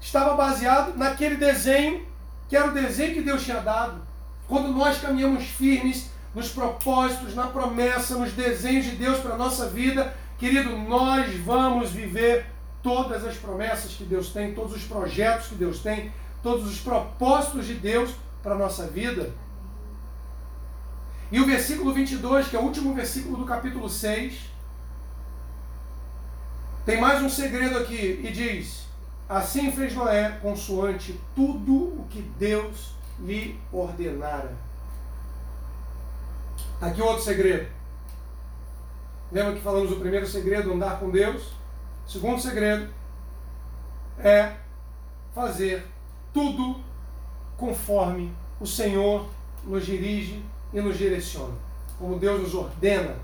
estava 0.03 0.35
baseado 0.35 0.99
naquele 0.99 1.37
desenho 1.37 2.05
que 2.49 2.57
era 2.57 2.69
o 2.69 2.75
desenho 2.75 3.15
que 3.15 3.23
Deus 3.23 3.43
tinha 3.45 3.61
dado. 3.61 4.03
Quando 4.47 4.69
nós 4.69 5.01
caminhamos 5.01 5.45
firmes 5.45 6.11
nos 6.35 6.51
propósitos, 6.51 7.35
na 7.35 7.47
promessa, 7.47 8.19
nos 8.19 8.33
desenhos 8.33 8.85
de 8.85 8.97
Deus 8.97 9.21
para 9.21 9.35
a 9.35 9.39
nossa 9.39 9.69
vida, 9.69 10.15
querido, 10.39 10.77
nós 10.77 11.35
vamos 11.37 11.91
viver 11.91 12.45
todas 12.83 13.25
as 13.25 13.37
promessas 13.37 13.93
que 13.93 14.05
Deus 14.05 14.31
tem, 14.31 14.55
todos 14.55 14.75
os 14.75 14.83
projetos 14.83 15.47
que 15.47 15.55
Deus 15.55 15.79
tem, 15.79 16.13
todos 16.43 16.67
os 16.67 16.81
propósitos 16.81 17.67
de 17.67 17.75
Deus 17.75 18.11
para 18.43 18.55
a 18.55 18.59
nossa 18.59 18.87
vida. 18.87 19.31
E 21.31 21.41
o 21.41 21.47
versículo 21.47 21.95
22, 21.95 22.49
que 22.49 22.57
é 22.57 22.59
o 22.59 22.65
último 22.65 22.93
versículo 22.93 23.39
do 23.39 23.45
capítulo 23.47 23.89
6, 23.89 24.35
tem 26.85 27.01
mais 27.01 27.23
um 27.23 27.31
segredo 27.31 27.79
aqui 27.79 28.21
e 28.23 28.31
diz: 28.31 28.82
Assim 29.33 29.73
fez 29.73 29.95
Noé, 29.95 30.39
consoante 30.43 31.19
tudo 31.35 31.73
o 31.73 32.07
que 32.11 32.21
Deus 32.21 32.93
lhe 33.19 33.59
ordenara. 33.73 34.53
Está 36.75 36.89
aqui 36.89 37.01
outro 37.01 37.25
segredo. 37.25 37.67
Lembra 39.33 39.55
que 39.55 39.63
falamos 39.63 39.91
o 39.91 39.97
primeiro 39.97 40.27
segredo, 40.27 40.75
andar 40.75 41.01
com 41.01 41.09
Deus? 41.09 41.45
O 42.07 42.11
segundo 42.11 42.39
segredo 42.43 42.93
é 44.19 44.53
fazer 45.35 45.87
tudo 46.35 46.85
conforme 47.57 48.35
o 48.61 48.67
Senhor 48.67 49.31
nos 49.65 49.87
dirige 49.87 50.45
e 50.75 50.81
nos 50.83 50.99
direciona, 50.99 51.55
como 51.99 52.19
Deus 52.19 52.43
nos 52.43 52.55
ordena. 52.55 53.17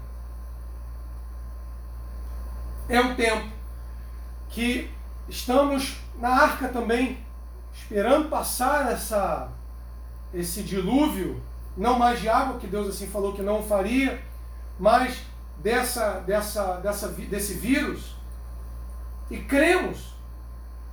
É 2.88 2.98
um 2.98 3.14
tempo 3.14 3.46
que 4.48 4.96
estamos 5.28 5.98
na 6.18 6.28
arca 6.28 6.68
também, 6.68 7.18
esperando 7.72 8.28
passar 8.28 8.90
essa, 8.92 9.48
esse 10.32 10.62
dilúvio, 10.62 11.40
não 11.76 11.98
mais 11.98 12.20
de 12.20 12.28
água, 12.28 12.58
que 12.58 12.66
Deus 12.66 12.88
assim 12.88 13.06
falou 13.06 13.34
que 13.34 13.42
não 13.42 13.62
faria, 13.62 14.22
mas 14.78 15.22
dessa, 15.58 16.20
dessa, 16.20 16.74
dessa, 16.76 17.08
desse 17.08 17.54
vírus. 17.54 18.16
E 19.30 19.38
cremos. 19.38 20.14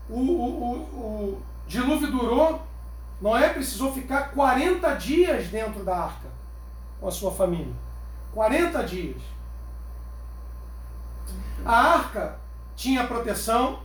O, 0.09 0.19
o, 0.19 0.21
o, 0.21 0.75
o 1.35 1.41
dilúvio 1.67 2.11
durou, 2.11 2.61
Noé 3.21 3.49
precisou 3.49 3.93
ficar 3.93 4.31
40 4.31 4.93
dias 4.95 5.47
dentro 5.47 5.83
da 5.83 5.97
arca 5.97 6.27
com 6.99 7.07
a 7.07 7.11
sua 7.11 7.31
família. 7.31 7.73
40 8.33 8.83
dias. 8.83 9.21
A 11.65 11.75
arca 11.75 12.37
tinha 12.75 13.07
proteção, 13.07 13.79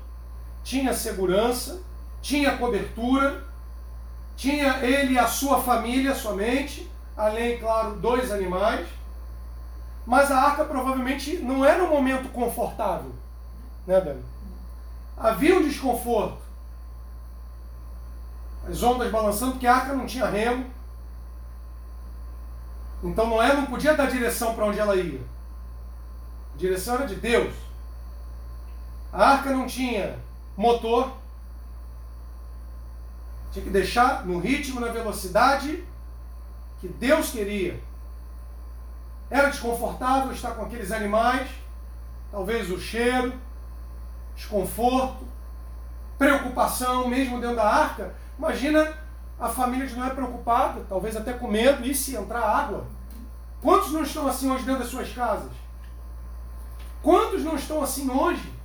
tinha 0.63 0.95
segurança, 0.95 1.81
tinha 2.23 2.57
cobertura, 2.57 3.45
tinha 4.37 4.79
ele 4.79 5.15
e 5.15 5.19
a 5.19 5.27
sua 5.27 5.61
família 5.63 6.15
somente, 6.15 6.91
além, 7.17 7.59
claro, 7.59 7.97
dois 7.97 8.31
animais. 8.31 8.87
Mas 10.07 10.31
a 10.31 10.41
arca 10.41 10.65
provavelmente 10.65 11.39
não 11.39 11.65
era 11.65 11.85
um 11.85 11.91
momento 11.91 12.31
confortável, 12.31 13.13
né, 13.87 14.01
Dani? 14.01 14.25
Havia 15.17 15.59
um 15.59 15.63
desconforto. 15.63 16.39
As 18.67 18.83
ondas 18.83 19.11
balançando, 19.11 19.53
porque 19.53 19.67
a 19.67 19.75
arca 19.75 19.95
não 19.95 20.07
tinha 20.07 20.27
remo, 20.27 20.67
então 23.03 23.27
Noé 23.27 23.55
não 23.55 23.67
podia 23.67 23.95
dar 23.95 24.11
direção 24.11 24.55
para 24.55 24.67
onde 24.67 24.79
ela 24.79 24.95
ia. 24.97 25.21
A 26.55 26.59
direção 26.59 26.97
era 26.97 27.07
de 27.07 27.15
Deus. 27.15 27.55
A 29.13 29.31
arca 29.31 29.51
não 29.51 29.67
tinha 29.67 30.19
motor. 30.57 31.13
Tinha 33.53 33.65
que 33.65 33.71
deixar 33.71 34.27
no 34.27 34.39
ritmo, 34.39 34.81
na 34.81 34.89
velocidade 34.89 35.85
que 36.81 36.89
Deus 36.89 37.31
queria. 37.31 37.81
Era 39.29 39.51
desconfortável 39.51 40.33
estar 40.33 40.53
com 40.53 40.65
aqueles 40.65 40.91
animais, 40.91 41.49
talvez 42.33 42.71
o 42.71 42.79
cheiro, 42.79 43.33
desconforto, 44.35 45.25
preocupação, 46.19 47.09
mesmo 47.09 47.41
dentro 47.41 47.57
da 47.57 47.69
arca. 47.69 48.15
Imagina 48.39 48.93
a 49.39 49.49
família 49.49 49.87
de 49.87 49.95
Noé 49.95 50.11
preocupada, 50.11 50.85
talvez 50.89 51.17
até 51.17 51.33
com 51.33 51.49
medo, 51.49 51.85
e 51.85 51.95
se 51.95 52.17
entrar 52.17 52.43
água? 52.43 52.87
Quantos 53.63 53.93
não 53.93 54.03
estão 54.03 54.27
assim 54.27 54.51
hoje 54.51 54.65
dentro 54.65 54.83
das 54.83 54.91
suas 54.91 55.13
casas? 55.13 55.53
Quantos 57.03 57.43
não 57.43 57.57
estão 57.57 57.83
assim 57.83 58.11
hoje? 58.11 58.60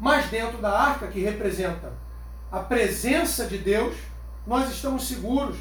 Mas 0.00 0.30
dentro 0.30 0.58
da 0.58 0.70
arca, 0.70 1.08
que 1.08 1.20
representa 1.20 1.92
a 2.50 2.60
presença 2.60 3.46
de 3.46 3.58
Deus, 3.58 3.96
nós 4.46 4.70
estamos 4.70 5.06
seguros. 5.06 5.56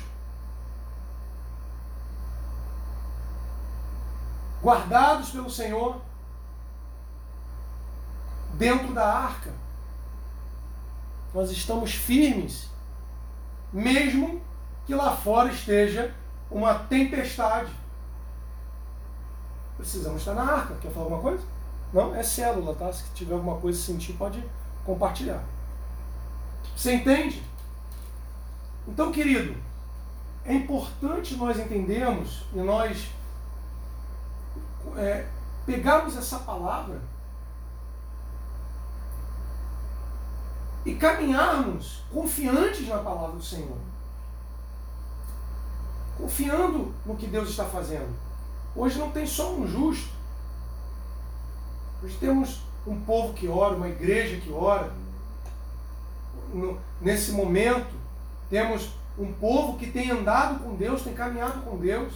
Guardados 4.62 5.30
pelo 5.30 5.50
Senhor, 5.50 6.02
dentro 8.54 8.94
da 8.94 9.06
arca. 9.06 9.54
Nós 11.34 11.52
estamos 11.52 11.94
firmes, 11.94 12.70
mesmo 13.72 14.42
que 14.86 14.96
lá 14.96 15.16
fora 15.16 15.52
esteja 15.52 16.14
uma 16.50 16.74
tempestade. 16.74 17.72
Precisamos 19.76 20.20
estar 20.20 20.34
na 20.34 20.44
arca. 20.44 20.76
Quer 20.76 20.92
falar 20.92 21.06
alguma 21.06 21.22
coisa? 21.22 21.57
Não? 21.94 22.14
É 22.16 22.24
célula, 22.24 22.76
tá? 22.76 22.92
Se 22.92 23.04
tiver 23.14 23.34
alguma 23.34 23.58
coisa 23.58 23.80
sentir, 23.80 24.14
pode 24.14 24.44
compartilhar. 24.86 25.44
Você 26.76 26.94
entende? 26.94 27.44
Então, 28.88 29.12
querido, 29.12 29.56
é 30.46 30.54
importante 30.54 31.36
nós 31.36 31.60
entendermos 31.60 32.44
e 32.54 32.60
nós 32.60 33.10
é, 34.96 35.28
pegarmos 35.66 36.16
essa 36.16 36.40
palavra 36.40 37.02
e 40.86 40.96
caminharmos 40.96 42.04
confiantes 42.14 42.88
na 42.88 43.00
palavra 43.00 43.36
do 43.36 43.44
Senhor. 43.44 43.78
Confiando 46.18 46.94
no 47.06 47.16
que 47.16 47.28
Deus 47.28 47.50
está 47.50 47.66
fazendo. 47.66 48.16
Hoje 48.74 48.98
não 48.98 49.12
tem 49.12 49.28
só 49.28 49.54
um 49.54 49.68
justo. 49.68 50.17
Hoje 52.04 52.16
temos 52.20 52.62
um 52.86 53.02
povo 53.02 53.34
que 53.34 53.48
ora, 53.48 53.76
uma 53.76 53.90
igreja 53.90 54.40
que 54.40 54.52
ora. 54.52 54.92
Nesse 57.02 57.32
momento, 57.32 57.94
temos 58.50 58.92
um 59.18 59.34
povo 59.34 59.78
que 59.78 59.88
tem 59.88 60.12
andado 60.12 60.64
com 60.64 60.76
Deus, 60.76 61.02
tem 61.02 61.14
caminhado 61.14 61.62
com 61.62 61.78
Deus. 61.78 62.14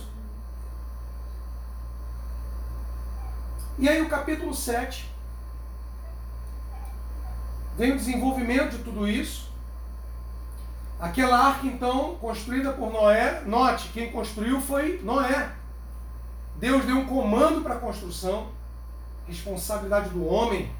E 3.79 3.89
aí 3.89 4.01
o 4.01 4.09
capítulo 4.09 4.53
7 4.53 5.09
vem 7.75 7.93
o 7.93 7.97
desenvolvimento 7.97 8.77
de 8.77 8.83
tudo 8.83 9.07
isso. 9.07 9.49
Aquela 10.99 11.47
arca, 11.47 11.65
então, 11.65 12.15
construída 12.17 12.71
por 12.73 12.93
Noé, 12.93 13.41
note, 13.47 13.89
quem 13.89 14.11
construiu 14.11 14.61
foi 14.61 15.01
Noé. 15.03 15.51
Deus 16.57 16.85
deu 16.85 16.97
um 16.97 17.07
comando 17.07 17.61
para 17.61 17.73
a 17.73 17.79
construção, 17.79 18.49
responsabilidade 19.31 20.09
do 20.09 20.25
homem. 20.25 20.71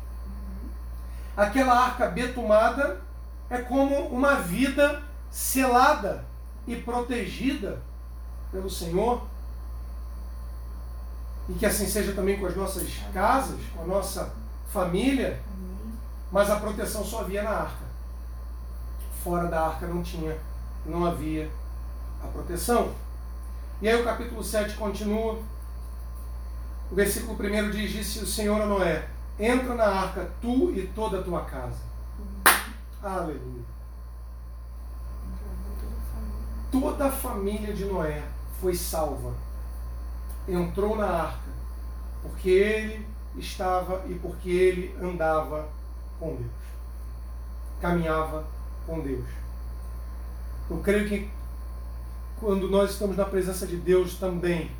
Aquela 1.35 1.73
arca 1.73 2.07
betumada 2.07 3.01
é 3.49 3.57
como 3.59 4.07
uma 4.07 4.35
vida 4.35 5.01
selada 5.29 6.25
e 6.67 6.75
protegida 6.75 7.81
pelo 8.51 8.69
Senhor. 8.69 9.23
E 11.49 11.53
que 11.53 11.65
assim 11.65 11.87
seja 11.87 12.13
também 12.13 12.39
com 12.39 12.45
as 12.45 12.55
nossas 12.55 12.89
casas, 13.13 13.59
com 13.73 13.83
a 13.83 13.85
nossa 13.85 14.33
família. 14.71 15.39
Mas 16.31 16.49
a 16.49 16.57
proteção 16.57 17.03
só 17.03 17.21
havia 17.21 17.43
na 17.43 17.49
arca. 17.49 17.85
Fora 19.23 19.47
da 19.47 19.67
arca 19.67 19.87
não 19.87 20.01
tinha, 20.01 20.37
não 20.85 21.05
havia 21.05 21.49
a 22.23 22.27
proteção. 22.27 22.93
E 23.81 23.89
aí 23.89 23.99
o 23.99 24.03
capítulo 24.03 24.43
7 24.43 24.75
continua. 24.75 25.39
O 26.91 26.95
versículo 26.95 27.37
1 27.39 27.71
diz: 27.71 27.91
Disse 27.91 28.19
o 28.19 28.27
Senhor 28.27 28.61
a 28.61 28.65
Noé: 28.65 29.07
Entra 29.39 29.73
na 29.75 29.85
arca, 29.85 30.29
tu 30.41 30.71
e 30.71 30.87
toda 30.87 31.19
a 31.19 31.23
tua 31.23 31.45
casa. 31.45 31.79
Aleluia. 33.01 33.63
Toda 36.69 37.05
a 37.05 37.11
família 37.11 37.73
de 37.73 37.85
Noé 37.85 38.23
foi 38.59 38.75
salva. 38.75 39.33
Entrou 40.47 40.97
na 40.97 41.07
arca, 41.07 41.49
porque 42.21 42.49
ele 42.49 43.07
estava 43.37 44.03
e 44.07 44.15
porque 44.15 44.49
ele 44.49 44.95
andava 45.01 45.69
com 46.19 46.35
Deus. 46.35 46.51
Caminhava 47.79 48.45
com 48.85 48.99
Deus. 48.99 49.25
Eu 50.69 50.77
creio 50.79 51.07
que 51.07 51.29
quando 52.39 52.69
nós 52.69 52.91
estamos 52.91 53.15
na 53.15 53.25
presença 53.25 53.65
de 53.65 53.77
Deus 53.77 54.15
também, 54.15 54.71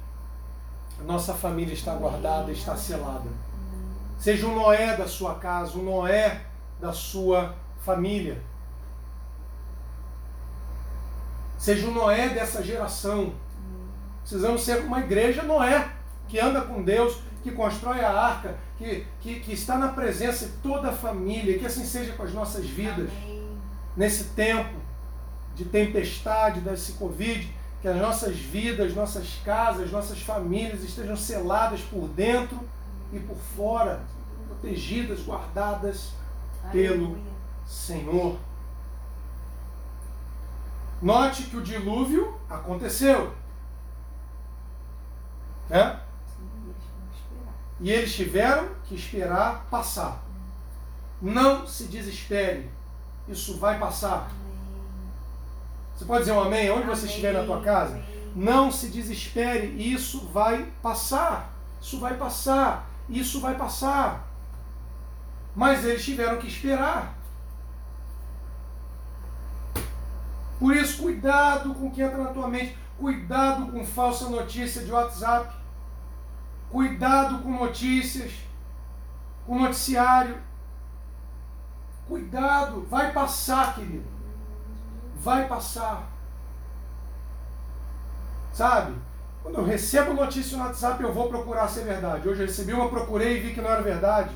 nossa 1.05 1.33
família 1.33 1.73
está 1.73 1.93
guardada, 1.95 2.51
está 2.51 2.75
selada. 2.75 3.29
Seja 4.19 4.47
um 4.47 4.55
Noé 4.55 4.95
da 4.95 5.07
sua 5.07 5.35
casa, 5.35 5.77
um 5.77 5.83
Noé 5.83 6.41
da 6.79 6.93
sua 6.93 7.55
família. 7.79 8.41
Seja 11.57 11.87
um 11.87 11.93
Noé 11.93 12.29
dessa 12.29 12.63
geração. 12.63 13.33
Precisamos 14.21 14.63
ser 14.63 14.81
uma 14.81 14.99
igreja 14.99 15.43
Noé, 15.43 15.91
que 16.27 16.39
anda 16.39 16.61
com 16.61 16.83
Deus, 16.83 17.17
que 17.43 17.51
constrói 17.51 18.01
a 18.01 18.11
arca, 18.11 18.55
que, 18.77 19.05
que, 19.19 19.39
que 19.39 19.53
está 19.53 19.77
na 19.77 19.89
presença 19.89 20.45
de 20.45 20.51
toda 20.57 20.89
a 20.89 20.93
família, 20.93 21.57
que 21.57 21.65
assim 21.65 21.85
seja 21.85 22.13
com 22.13 22.23
as 22.23 22.33
nossas 22.33 22.65
vidas. 22.65 23.09
Amém. 23.23 23.47
Nesse 23.97 24.25
tempo 24.25 24.75
de 25.55 25.65
tempestade, 25.65 26.61
desse 26.61 26.93
Covid, 26.93 27.53
que 27.81 27.87
as 27.87 27.97
nossas 27.97 28.37
vidas, 28.37 28.93
nossas 28.93 29.41
casas, 29.43 29.91
nossas 29.91 30.21
famílias 30.21 30.83
estejam 30.83 31.17
seladas 31.17 31.81
por 31.81 32.07
dentro 32.09 32.59
e 33.11 33.19
por 33.19 33.35
fora, 33.35 34.01
protegidas, 34.47 35.21
guardadas 35.21 36.11
pelo 36.71 37.17
Senhor. 37.65 38.37
Note 41.01 41.43
que 41.43 41.57
o 41.57 41.63
dilúvio 41.63 42.39
aconteceu. 42.47 43.33
Né? 45.67 45.99
E 47.79 47.89
eles 47.89 48.13
tiveram 48.13 48.69
que 48.83 48.93
esperar 48.93 49.65
passar. 49.71 50.23
Não 51.19 51.65
se 51.65 51.85
desespere. 51.85 52.69
Isso 53.27 53.57
vai 53.57 53.79
passar. 53.79 54.29
Você 55.95 56.05
pode 56.05 56.21
dizer 56.21 56.31
um 56.31 56.41
amém? 56.41 56.69
Onde 56.71 56.83
amém. 56.83 56.95
você 56.95 57.05
estiver 57.05 57.33
na 57.33 57.43
tua 57.43 57.61
casa? 57.61 58.01
Não 58.35 58.71
se 58.71 58.87
desespere. 58.87 59.67
Isso 59.67 60.27
vai 60.27 60.71
passar. 60.81 61.53
Isso 61.81 61.99
vai 61.99 62.15
passar. 62.15 62.89
Isso 63.09 63.39
vai 63.39 63.55
passar. 63.55 64.27
Mas 65.55 65.83
eles 65.83 66.03
tiveram 66.03 66.37
que 66.37 66.47
esperar. 66.47 67.17
Por 70.59 70.75
isso, 70.75 71.01
cuidado 71.01 71.73
com 71.73 71.87
o 71.87 71.91
que 71.91 72.01
entra 72.01 72.17
na 72.17 72.29
tua 72.31 72.47
mente. 72.47 72.77
Cuidado 72.97 73.71
com 73.71 73.83
falsa 73.83 74.29
notícia 74.29 74.83
de 74.83 74.91
WhatsApp. 74.91 75.51
Cuidado 76.69 77.39
com 77.39 77.51
notícias, 77.51 78.31
com 79.45 79.59
noticiário. 79.59 80.37
Cuidado, 82.07 82.85
vai 82.89 83.11
passar, 83.11 83.75
querido. 83.75 84.20
Vai 85.21 85.47
passar. 85.47 86.09
Sabe? 88.53 88.95
Quando 89.43 89.59
eu 89.59 89.65
recebo 89.65 90.13
notícia 90.13 90.57
no 90.57 90.63
WhatsApp, 90.63 91.01
eu 91.01 91.13
vou 91.13 91.29
procurar 91.29 91.67
se 91.67 91.81
é 91.81 91.83
verdade. 91.83 92.27
Hoje 92.27 92.41
eu 92.41 92.47
recebi 92.47 92.73
uma, 92.73 92.89
procurei 92.89 93.37
e 93.37 93.39
vi 93.39 93.53
que 93.53 93.61
não 93.61 93.69
era 93.69 93.81
verdade. 93.81 94.35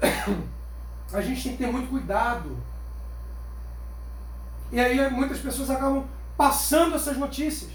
A 1.12 1.20
gente 1.20 1.42
tem 1.42 1.52
que 1.52 1.64
ter 1.64 1.70
muito 1.70 1.90
cuidado. 1.90 2.56
E 4.72 4.80
aí 4.80 5.10
muitas 5.10 5.38
pessoas 5.40 5.68
acabam 5.70 6.04
passando 6.36 6.94
essas 6.94 7.16
notícias. 7.16 7.72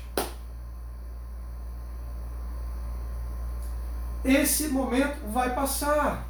Esse 4.24 4.69
momento 4.69 5.32
vai 5.32 5.54
passar. 5.54 6.26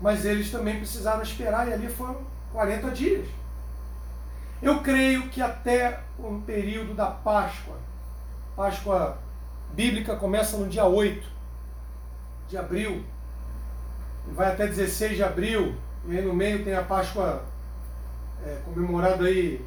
Mas 0.00 0.26
eles 0.26 0.50
também 0.50 0.76
precisaram 0.76 1.22
esperar, 1.22 1.68
e 1.68 1.72
ali 1.72 1.88
foram 1.88 2.20
40 2.52 2.90
dias. 2.90 3.26
Eu 4.62 4.80
creio 4.80 5.28
que 5.28 5.42
até 5.42 6.00
o 6.18 6.40
período 6.40 6.94
da 6.94 7.06
Páscoa, 7.06 7.76
Páscoa 8.54 9.18
bíblica 9.74 10.16
começa 10.16 10.56
no 10.56 10.66
dia 10.66 10.84
8 10.84 11.26
de 12.48 12.56
abril, 12.56 13.04
vai 14.32 14.52
até 14.52 14.66
16 14.66 15.16
de 15.16 15.22
abril, 15.22 15.76
e 16.06 16.16
aí 16.16 16.24
no 16.24 16.32
meio 16.32 16.64
tem 16.64 16.74
a 16.74 16.82
Páscoa 16.82 17.44
é, 18.44 18.58
comemorada 18.64 19.26
aí 19.26 19.64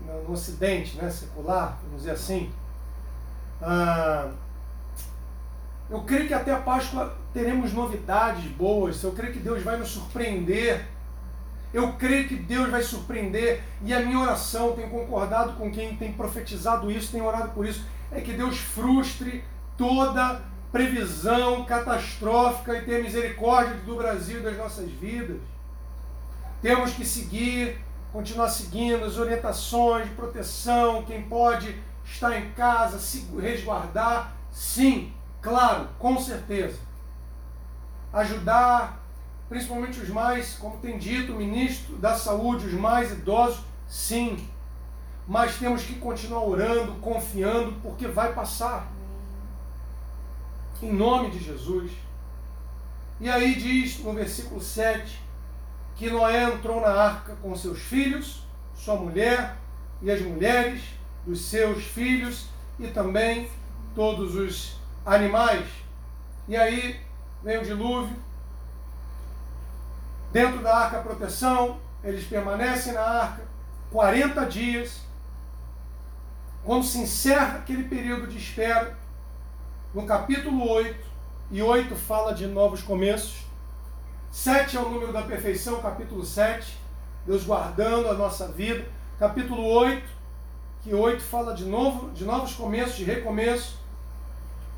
no, 0.00 0.22
no 0.22 0.32
Ocidente, 0.32 0.96
né, 0.96 1.10
secular, 1.10 1.78
vamos 1.82 2.02
dizer 2.02 2.12
assim. 2.12 2.52
Ah, 3.60 4.30
eu 5.90 6.02
creio 6.02 6.28
que 6.28 6.34
até 6.34 6.52
a 6.52 6.60
Páscoa 6.60 7.16
teremos 7.32 7.72
novidades 7.72 8.44
boas. 8.52 9.02
Eu 9.02 9.12
creio 9.12 9.32
que 9.32 9.38
Deus 9.38 9.62
vai 9.62 9.78
nos 9.78 9.88
surpreender. 9.88 10.86
Eu 11.72 11.92
creio 11.94 12.28
que 12.28 12.36
Deus 12.36 12.70
vai 12.70 12.82
surpreender. 12.82 13.62
E 13.82 13.92
a 13.92 14.00
minha 14.00 14.18
oração, 14.18 14.72
tenho 14.72 14.88
concordado 14.88 15.54
com 15.54 15.70
quem 15.70 15.96
tem 15.96 16.12
profetizado 16.12 16.90
isso, 16.90 17.12
tem 17.12 17.22
orado 17.22 17.50
por 17.50 17.66
isso, 17.66 17.84
é 18.10 18.20
que 18.20 18.32
Deus 18.32 18.58
frustre 18.58 19.44
toda 19.76 20.40
previsão 20.72 21.64
catastrófica 21.64 22.76
e 22.76 22.82
tenha 22.82 23.02
misericórdia 23.02 23.74
do 23.86 23.96
Brasil 23.96 24.40
e 24.40 24.42
das 24.42 24.56
nossas 24.56 24.90
vidas. 24.90 25.38
Temos 26.60 26.92
que 26.92 27.04
seguir, 27.04 27.78
continuar 28.12 28.48
seguindo 28.48 29.04
as 29.04 29.16
orientações 29.16 30.08
de 30.08 30.14
proteção, 30.14 31.04
quem 31.04 31.22
pode 31.22 31.74
estar 32.04 32.36
em 32.38 32.50
casa, 32.50 32.98
se 32.98 33.26
resguardar, 33.40 34.32
sim, 34.50 35.12
Claro, 35.40 35.88
com 35.98 36.18
certeza. 36.18 36.78
Ajudar 38.12 39.00
principalmente 39.48 40.00
os 40.00 40.08
mais, 40.08 40.54
como 40.54 40.78
tem 40.78 40.98
dito 40.98 41.32
o 41.32 41.36
ministro 41.36 41.96
da 41.96 42.14
Saúde, 42.14 42.66
os 42.66 42.74
mais 42.74 43.12
idosos, 43.12 43.60
sim. 43.88 44.48
Mas 45.26 45.58
temos 45.58 45.82
que 45.82 45.94
continuar 45.94 46.44
orando, 46.44 46.92
confiando, 47.00 47.72
porque 47.82 48.06
vai 48.06 48.32
passar. 48.32 48.90
Em 50.82 50.92
nome 50.92 51.30
de 51.30 51.38
Jesus. 51.38 51.90
E 53.20 53.28
aí 53.28 53.54
diz 53.54 53.98
no 53.98 54.12
versículo 54.12 54.60
7 54.60 55.20
que 55.96 56.08
Noé 56.08 56.44
entrou 56.44 56.80
na 56.80 56.90
arca 56.90 57.34
com 57.42 57.54
seus 57.56 57.80
filhos, 57.80 58.44
sua 58.76 58.94
mulher 58.94 59.56
e 60.00 60.10
as 60.10 60.22
mulheres 60.22 60.82
dos 61.26 61.40
seus 61.40 61.82
filhos 61.84 62.46
e 62.78 62.86
também 62.86 63.50
todos 63.94 64.36
os 64.36 64.76
animais. 65.04 65.66
E 66.46 66.56
aí 66.56 67.00
vem 67.42 67.58
o 67.58 67.64
dilúvio. 67.64 68.16
Dentro 70.32 70.62
da 70.62 70.76
arca 70.76 71.00
proteção, 71.00 71.80
eles 72.04 72.24
permanecem 72.24 72.92
na 72.92 73.02
arca 73.02 73.42
40 73.90 74.44
dias. 74.46 75.00
Quando 76.64 76.84
se 76.84 76.98
encerra 76.98 77.58
aquele 77.58 77.84
período 77.84 78.26
de 78.26 78.36
espera, 78.36 78.96
no 79.94 80.04
capítulo 80.04 80.68
8, 80.70 81.08
e 81.50 81.62
8 81.62 81.96
fala 81.96 82.34
de 82.34 82.46
novos 82.46 82.82
começos. 82.82 83.46
7 84.30 84.76
é 84.76 84.80
o 84.80 84.90
número 84.90 85.12
da 85.12 85.22
perfeição, 85.22 85.80
capítulo 85.80 86.24
7, 86.24 86.76
Deus 87.26 87.44
guardando 87.44 88.08
a 88.08 88.12
nossa 88.12 88.48
vida. 88.48 88.86
Capítulo 89.18 89.64
8, 89.64 90.06
que 90.82 90.94
8 90.94 91.22
fala 91.22 91.54
de 91.54 91.64
novo, 91.64 92.10
de 92.10 92.24
novos 92.24 92.54
começos, 92.54 92.96
de 92.96 93.04
recomeço. 93.04 93.78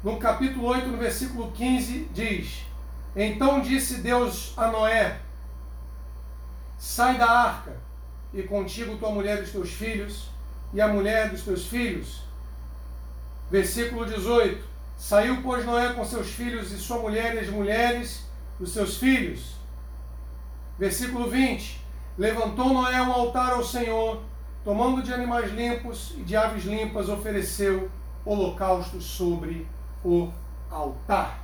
No 0.02 0.16
capítulo 0.18 0.66
8, 0.66 0.86
no 0.86 0.96
versículo 0.96 1.50
15, 1.50 2.08
diz: 2.14 2.64
Então 3.16 3.60
disse 3.60 3.96
Deus 4.00 4.54
a 4.56 4.68
Noé: 4.68 5.18
Sai 6.80 7.18
da 7.18 7.30
arca, 7.30 7.76
e 8.32 8.42
contigo 8.42 8.96
tua 8.96 9.10
mulher 9.10 9.38
e 9.38 9.42
os 9.42 9.50
teus 9.50 9.70
filhos, 9.70 10.30
e 10.72 10.80
a 10.80 10.88
mulher 10.88 11.28
dos 11.28 11.42
teus 11.42 11.66
filhos. 11.66 12.22
Versículo 13.50 14.06
18: 14.06 14.64
Saiu, 14.96 15.42
pois, 15.42 15.66
Noé 15.66 15.92
com 15.92 16.02
seus 16.06 16.30
filhos 16.30 16.72
e 16.72 16.78
sua 16.78 16.98
mulher 16.98 17.34
e 17.34 17.40
as 17.40 17.50
mulheres 17.50 18.24
dos 18.58 18.72
seus 18.72 18.96
filhos. 18.96 19.56
Versículo 20.78 21.28
20: 21.28 21.84
Levantou 22.16 22.72
Noé 22.72 23.02
um 23.02 23.12
altar 23.12 23.52
ao 23.52 23.62
Senhor, 23.62 24.22
tomando 24.64 25.02
de 25.02 25.12
animais 25.12 25.52
limpos 25.52 26.14
e 26.16 26.22
de 26.22 26.34
aves 26.34 26.64
limpas, 26.64 27.10
ofereceu 27.10 27.90
holocaustos 28.24 29.04
sobre 29.04 29.68
o 30.02 30.30
altar. 30.70 31.40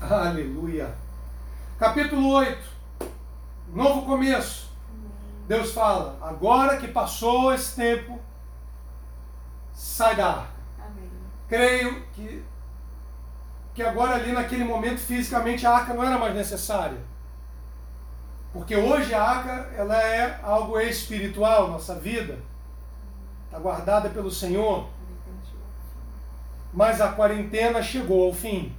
Aleluia. 0.00 0.94
Capítulo 1.82 2.28
8. 2.34 2.62
Novo 3.74 4.06
começo. 4.06 4.70
Deus 5.48 5.72
fala: 5.72 6.16
agora 6.22 6.76
que 6.76 6.86
passou 6.86 7.52
esse 7.52 7.74
tempo, 7.74 8.20
sai 9.74 10.14
da 10.14 10.28
arca. 10.28 10.52
Amém. 10.78 11.10
Creio 11.48 12.06
que, 12.12 12.44
que 13.74 13.82
agora 13.82 14.14
ali 14.14 14.30
naquele 14.30 14.62
momento 14.62 15.00
fisicamente 15.00 15.66
a 15.66 15.72
arca 15.72 15.92
não 15.92 16.04
era 16.04 16.16
mais 16.16 16.36
necessária. 16.36 16.98
Porque 18.52 18.76
hoje 18.76 19.12
a 19.12 19.20
arca 19.20 19.68
ela 19.76 20.00
é 20.00 20.38
algo 20.40 20.78
espiritual, 20.78 21.66
nossa 21.66 21.96
vida. 21.96 22.38
Está 23.46 23.58
guardada 23.58 24.08
pelo 24.08 24.30
Senhor 24.30 24.88
mas 26.72 27.02
a 27.02 27.12
quarentena 27.12 27.82
chegou 27.82 28.24
ao 28.24 28.32
fim. 28.32 28.74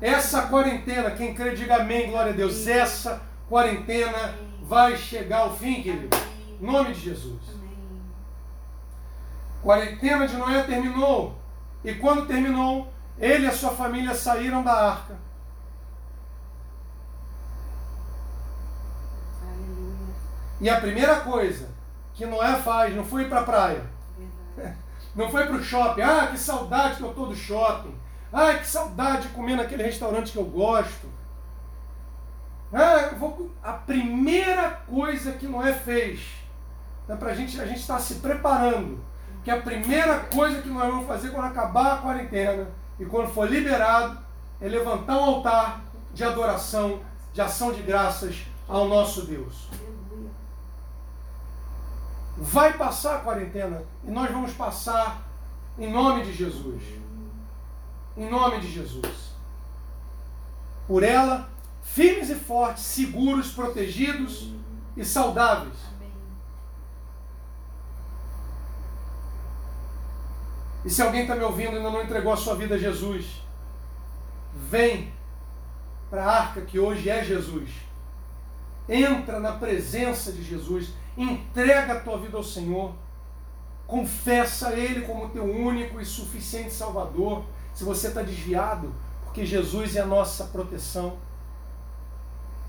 Essa 0.00 0.42
quarentena, 0.42 1.10
quem 1.10 1.34
crê, 1.34 1.54
diga 1.54 1.76
amém, 1.76 2.10
glória 2.10 2.32
a 2.32 2.36
Deus. 2.36 2.66
Essa 2.66 3.22
quarentena 3.48 4.34
vai 4.62 4.96
chegar 4.96 5.40
ao 5.40 5.56
fim, 5.56 5.82
querido. 5.82 6.16
Em 6.60 6.64
nome 6.64 6.92
de 6.92 7.00
Jesus. 7.00 7.40
Quarentena 9.62 10.26
de 10.28 10.36
Noé 10.36 10.62
terminou. 10.62 11.38
E 11.82 11.94
quando 11.94 12.26
terminou, 12.26 12.92
ele 13.18 13.46
e 13.46 13.48
a 13.48 13.52
sua 13.52 13.70
família 13.70 14.14
saíram 14.14 14.62
da 14.62 14.72
arca. 14.72 15.16
E 20.60 20.68
a 20.68 20.80
primeira 20.80 21.20
coisa 21.20 21.68
que 22.14 22.26
Noé 22.26 22.54
faz 22.56 22.94
não 22.94 23.04
foi 23.04 23.26
para 23.26 23.40
a 23.40 23.44
praia. 23.44 23.84
Não 25.14 25.30
foi 25.30 25.46
para 25.46 25.56
o 25.56 25.64
shopping. 25.64 26.02
Ah, 26.02 26.26
que 26.26 26.38
saudade 26.38 26.96
que 26.96 27.02
eu 27.02 27.08
estou 27.08 27.26
do 27.28 27.34
shopping. 27.34 27.94
Ah, 28.32 28.54
que 28.54 28.66
saudade 28.66 29.28
de 29.28 29.34
comer 29.34 29.56
naquele 29.56 29.82
restaurante 29.82 30.32
que 30.32 30.38
eu 30.38 30.44
gosto. 30.44 31.08
Ah, 32.72 33.10
eu 33.12 33.18
vou... 33.18 33.50
A 33.62 33.72
primeira 33.72 34.70
coisa 34.70 35.32
que 35.32 35.46
Noé 35.46 35.72
fez, 35.72 36.20
né, 37.08 37.16
pra 37.16 37.34
gente, 37.34 37.60
a 37.60 37.66
gente 37.66 37.80
está 37.80 37.98
se 37.98 38.16
preparando, 38.16 39.00
que 39.44 39.50
a 39.50 39.60
primeira 39.60 40.20
coisa 40.20 40.60
que 40.60 40.68
nós 40.68 40.88
vamos 40.88 41.06
fazer 41.06 41.30
quando 41.30 41.46
acabar 41.46 41.94
a 41.94 41.98
quarentena 41.98 42.68
e 42.98 43.04
quando 43.04 43.28
for 43.28 43.48
liberado, 43.48 44.18
é 44.60 44.68
levantar 44.68 45.16
um 45.18 45.24
altar 45.24 45.80
de 46.12 46.24
adoração, 46.24 47.00
de 47.32 47.40
ação 47.40 47.72
de 47.72 47.82
graças 47.82 48.46
ao 48.68 48.88
nosso 48.88 49.26
Deus. 49.26 49.68
Vai 52.36 52.72
passar 52.74 53.16
a 53.16 53.20
quarentena 53.20 53.82
e 54.04 54.10
nós 54.10 54.30
vamos 54.30 54.52
passar 54.52 55.22
em 55.78 55.90
nome 55.90 56.24
de 56.24 56.32
Jesus. 56.32 56.82
Em 58.16 58.28
nome 58.28 58.60
de 58.60 58.72
Jesus. 58.72 59.32
Por 60.86 61.02
ela, 61.02 61.48
firmes 61.82 62.30
e 62.30 62.34
fortes, 62.34 62.84
seguros, 62.84 63.52
protegidos 63.52 64.50
e 64.96 65.04
saudáveis. 65.04 65.74
E 70.84 70.90
se 70.90 71.02
alguém 71.02 71.22
está 71.22 71.34
me 71.34 71.42
ouvindo 71.42 71.72
e 71.72 71.76
ainda 71.76 71.90
não 71.90 72.02
entregou 72.02 72.32
a 72.32 72.36
sua 72.36 72.54
vida 72.54 72.76
a 72.76 72.78
Jesus, 72.78 73.42
vem 74.54 75.12
para 76.08 76.24
a 76.24 76.40
arca 76.40 76.60
que 76.60 76.78
hoje 76.78 77.10
é 77.10 77.24
Jesus. 77.24 77.70
Entra 78.88 79.40
na 79.40 79.52
presença 79.52 80.30
de 80.30 80.44
Jesus 80.44 80.92
Entrega 81.16 81.94
a 81.94 82.00
tua 82.00 82.18
vida 82.18 82.36
ao 82.36 82.44
Senhor. 82.44 82.94
Confessa 83.86 84.72
Ele 84.72 85.02
como 85.02 85.30
teu 85.30 85.44
único 85.44 86.00
e 86.00 86.04
suficiente 86.04 86.72
Salvador. 86.72 87.44
Se 87.76 87.84
você 87.84 88.08
está 88.08 88.22
desviado, 88.22 88.92
porque 89.22 89.46
Jesus 89.46 89.94
é 89.94 90.00
a 90.00 90.06
nossa 90.06 90.44
proteção. 90.46 91.16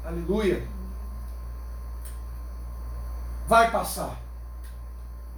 Aleluia. 0.06 0.68
Vai 3.48 3.72
passar. 3.72 4.20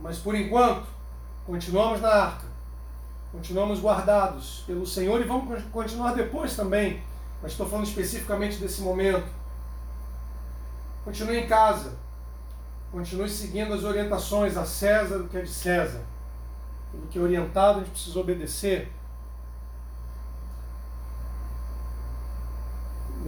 Mas 0.01 0.17
por 0.17 0.35
enquanto, 0.35 0.85
continuamos 1.45 2.01
na 2.01 2.09
arca. 2.09 2.47
Continuamos 3.31 3.79
guardados 3.79 4.65
pelo 4.67 4.85
Senhor 4.85 5.21
e 5.21 5.23
vamos 5.23 5.63
continuar 5.71 6.13
depois 6.13 6.53
também. 6.53 7.01
Mas 7.41 7.51
estou 7.51 7.69
falando 7.69 7.85
especificamente 7.85 8.57
desse 8.57 8.81
momento. 8.81 9.31
Continue 11.05 11.37
em 11.37 11.47
casa 11.47 11.95
Continue 12.91 13.29
seguindo 13.29 13.71
as 13.73 13.83
orientações 13.83 14.57
a 14.57 14.65
César 14.65 15.19
do 15.19 15.27
que 15.27 15.37
é 15.37 15.41
de 15.41 15.49
César. 15.49 16.01
Tudo 16.91 17.07
que 17.07 17.19
é 17.19 17.21
orientado 17.21 17.79
a 17.79 17.83
gente 17.83 17.91
precisa 17.91 18.19
obedecer. 18.19 18.91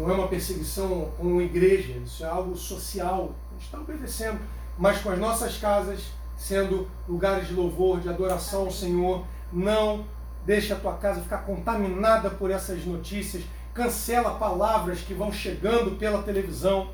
Não 0.02 0.10
é 0.10 0.14
uma 0.14 0.28
perseguição 0.28 1.12
com 1.18 1.28
uma 1.28 1.44
igreja, 1.44 1.94
isso 2.04 2.24
é 2.24 2.28
algo 2.28 2.56
social. 2.56 3.36
A 3.50 3.54
gente 3.54 3.66
está 3.66 3.80
obedecendo, 3.80 4.40
mas 4.78 5.00
com 5.02 5.12
as 5.12 5.20
nossas 5.20 5.58
casas 5.58 6.12
sendo 6.38 6.88
lugares 7.08 7.48
de 7.48 7.54
louvor, 7.54 8.00
de 8.00 8.10
adoração 8.10 8.62
ao 8.62 8.72
Senhor. 8.72 9.24
Não 9.54 10.06
deixe 10.46 10.74
a 10.74 10.76
tua 10.76 10.94
casa 10.94 11.22
ficar 11.22 11.40
contaminada 11.40 12.30
por 12.30 12.50
essas 12.50 12.84
notícias. 12.86 13.44
Cancela 13.74 14.32
palavras 14.40 15.02
que 15.02 15.14
vão 15.14 15.32
chegando 15.32 15.98
pela 15.98 16.24
televisão 16.24 16.90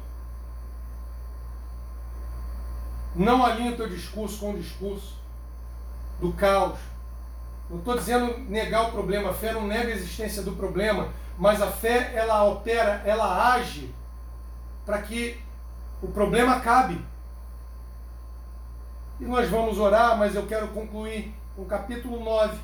Não 3.18 3.44
alinhe 3.44 3.74
o 3.74 3.76
teu 3.76 3.90
discurso 3.90 4.38
com 4.38 4.52
o 4.52 4.58
discurso 4.58 5.16
do 6.22 6.32
caos. 6.34 6.78
Não 7.70 7.80
estou 7.80 7.98
dizendo 7.98 8.38
negar 8.50 8.88
o 8.88 8.92
problema, 8.92 9.32
a 9.32 9.34
fé 9.34 9.52
não 9.52 9.68
nega 9.68 9.90
a 9.90 9.96
existência 9.96 10.42
do 10.42 10.54
problema, 10.54 11.10
mas 11.38 11.62
a 11.62 11.68
fé 11.68 12.14
ela 12.16 12.44
opera, 12.46 13.02
ela 13.06 13.54
age 13.54 13.94
para 14.86 15.02
que 15.02 15.38
o 16.02 16.08
problema 16.08 16.56
acabe. 16.56 17.04
E 19.20 19.26
nós 19.26 19.50
vamos 19.50 19.80
orar, 19.80 20.18
mas 20.18 20.36
eu 20.36 20.46
quero 20.46 20.70
concluir 20.70 21.34
com 21.56 21.64
o 21.64 21.66
capítulo 21.66 22.24
9. 22.24 22.58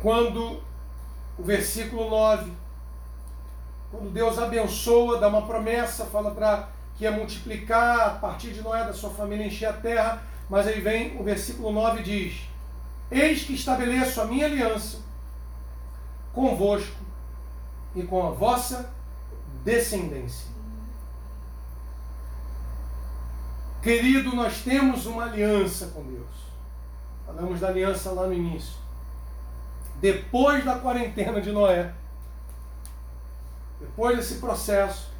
Quando 0.00 0.60
o 1.38 1.42
versículo 1.42 2.10
9, 2.10 2.50
quando 3.90 4.10
Deus 4.10 4.38
abençoa, 4.38 5.20
dá 5.20 5.28
uma 5.28 5.46
promessa, 5.46 6.06
fala 6.06 6.30
para 6.30 6.68
que 6.96 7.04
ia 7.04 7.12
multiplicar 7.12 8.00
a 8.00 8.10
partir 8.10 8.52
de 8.52 8.62
Noé 8.62 8.84
da 8.84 8.92
sua 8.92 9.10
família, 9.10 9.46
encher 9.46 9.66
a 9.66 9.72
terra. 9.74 10.22
Mas 10.48 10.66
aí 10.66 10.80
vem 10.80 11.18
o 11.18 11.24
versículo 11.24 11.72
9 11.72 12.02
diz: 12.02 12.42
Eis 13.10 13.44
que 13.44 13.54
estabeleço 13.54 14.20
a 14.20 14.26
minha 14.26 14.46
aliança 14.46 14.98
convosco 16.32 16.96
e 17.94 18.02
com 18.02 18.26
a 18.26 18.30
vossa 18.30 18.92
descendência. 19.64 20.50
Querido, 23.82 24.34
nós 24.34 24.62
temos 24.62 25.06
uma 25.06 25.24
aliança 25.24 25.88
com 25.88 26.02
Deus. 26.04 26.52
Falamos 27.26 27.60
da 27.60 27.68
aliança 27.68 28.12
lá 28.12 28.26
no 28.26 28.32
início. 28.32 28.74
Depois 30.00 30.64
da 30.64 30.78
quarentena 30.78 31.40
de 31.40 31.52
Noé, 31.52 31.92
depois 33.80 34.16
desse 34.16 34.36
processo, 34.36 35.10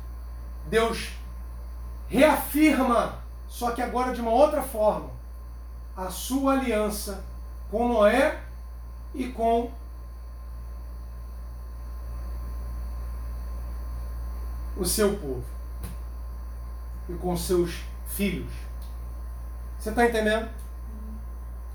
Deus 0.69 1.11
reafirma, 2.09 3.22
só 3.53 3.73
que 3.73 3.83
agora 3.83 4.15
de 4.15 4.21
uma 4.23 4.31
outra 4.31 4.63
forma, 4.63 5.11
a 5.95 6.09
sua 6.09 6.55
aliança 6.55 7.23
com 7.71 7.87
Noé 7.87 8.41
e 9.15 9.29
com 9.29 9.71
o 14.75 14.87
seu 14.87 15.19
povo 15.19 15.45
e 17.11 17.13
com 17.13 17.37
seus 17.37 17.83
filhos. 18.07 18.51
Você 19.79 19.91
está 19.91 20.07
entendendo? 20.07 20.49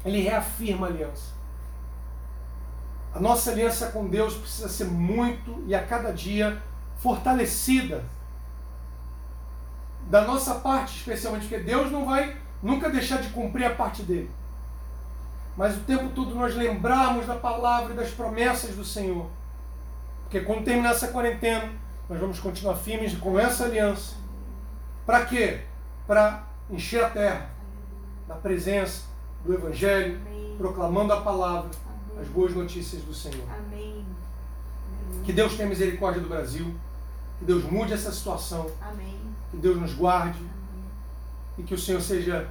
Ele 0.04 0.20
reafirma 0.22 0.88
a 0.88 0.90
aliança. 0.90 1.32
A 3.14 3.20
nossa 3.20 3.52
aliança 3.52 3.92
com 3.92 4.08
Deus 4.08 4.34
precisa 4.34 4.68
ser 4.68 4.86
muito 4.86 5.64
e 5.68 5.76
a 5.76 5.86
cada 5.86 6.12
dia 6.12 6.60
fortalecida. 6.98 8.04
Da 10.10 10.22
nossa 10.22 10.56
parte, 10.56 10.98
especialmente, 10.98 11.48
porque 11.48 11.64
Deus 11.64 11.92
não 11.92 12.06
vai 12.06 12.38
nunca 12.62 12.90
deixar 12.90 13.22
de 13.22 13.30
cumprir 13.30 13.66
a 13.66 13.76
parte 13.76 14.04
dele. 14.04 14.30
Mas 15.56 15.76
o 15.76 15.82
tempo 15.82 16.10
todo 16.10 16.36
nós 16.36 16.56
lembrarmos 16.56 17.26
da 17.26 17.36
palavra 17.36 17.94
e 17.94 17.98
das 17.98 18.12
promessas 18.12 18.76
do 18.76 18.86
Senhor. 18.86 19.28
Porque 20.24 20.42
quando 20.42 20.64
terminar 20.64 20.92
essa 20.92 21.08
quarentena, 21.08 21.72
nós 22.08 22.20
vamos 22.20 22.40
continuar 22.40 22.76
firmes 22.76 23.18
com 23.18 23.40
essa 23.40 23.66
aliança. 23.66 24.16
Para 25.06 25.26
quê? 25.26 25.62
Para 26.06 26.44
encher 26.70 27.04
a 27.04 27.10
terra 27.10 27.50
da 28.28 28.36
presença 28.36 29.04
do 29.44 29.54
Evangelho, 29.54 30.20
Amém. 30.28 30.56
proclamando 30.58 31.14
a 31.14 31.22
palavra, 31.22 31.70
Amém. 32.10 32.22
as 32.22 32.28
boas 32.28 32.54
notícias 32.54 33.02
do 33.02 33.14
Senhor. 33.14 33.46
Amém. 33.58 34.06
Que 35.24 35.34
Deus 35.34 35.56
tenha 35.56 35.68
misericórdia 35.68 36.22
do 36.22 36.30
Brasil, 36.30 36.74
que 37.40 37.46
Deus 37.46 37.64
mude 37.64 37.94
essa 37.94 38.12
situação, 38.12 38.70
que 39.52 39.58
Deus 39.58 39.80
nos 39.80 39.94
guarde 39.94 40.40
e 41.58 41.64
que 41.64 41.74
o 41.74 41.78
Senhor 41.78 42.02
seja 42.02 42.48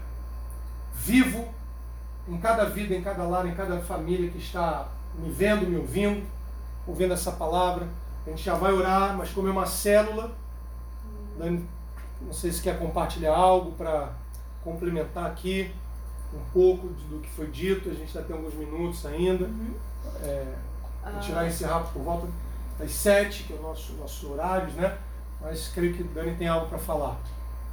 vivo 0.94 1.48
em 2.28 2.38
cada 2.38 2.64
vida, 2.64 2.94
em 2.94 3.02
cada 3.02 3.22
lar, 3.24 3.46
em 3.46 3.54
cada 3.54 3.78
família 3.80 4.30
que 4.30 4.38
está 4.38 4.88
me 5.14 5.30
vendo, 5.30 5.66
me 5.66 5.76
ouvindo, 5.76 6.26
ouvindo 6.86 7.12
essa 7.12 7.32
palavra. 7.32 7.86
A 8.26 8.30
gente 8.30 8.42
já 8.42 8.54
vai 8.54 8.72
orar, 8.72 9.16
mas 9.16 9.30
como 9.30 9.48
é 9.48 9.50
uma 9.50 9.66
célula, 9.66 10.32
não 11.38 12.32
sei 12.32 12.50
se 12.50 12.62
quer 12.62 12.78
compartilhar 12.78 13.34
algo 13.34 13.72
para 13.72 14.12
complementar 14.64 15.26
aqui 15.26 15.72
um 16.34 16.44
pouco 16.52 16.88
do 16.88 17.20
que 17.20 17.30
foi 17.30 17.46
dito. 17.46 17.88
A 17.88 17.94
gente 17.94 18.16
ainda 18.16 18.26
tem 18.26 18.36
alguns 18.36 18.54
minutos 18.54 19.06
ainda. 19.06 19.44
Uhum. 19.44 19.74
É, 20.22 20.54
a 21.04 21.12
gente 21.12 21.30
vai 21.32 21.48
encerrar 21.48 21.80
por 21.80 22.02
volta 22.02 22.26
das 22.78 22.90
sete, 22.90 23.44
que 23.44 23.52
é 23.52 23.56
o 23.56 23.62
nosso, 23.62 23.92
nosso 23.94 24.32
horário, 24.32 24.72
né? 24.72 24.98
Mas 25.40 25.68
creio 25.68 25.94
que 25.94 26.02
Dani 26.02 26.34
tem 26.36 26.48
algo 26.48 26.68
para 26.68 26.78
falar. 26.78 27.16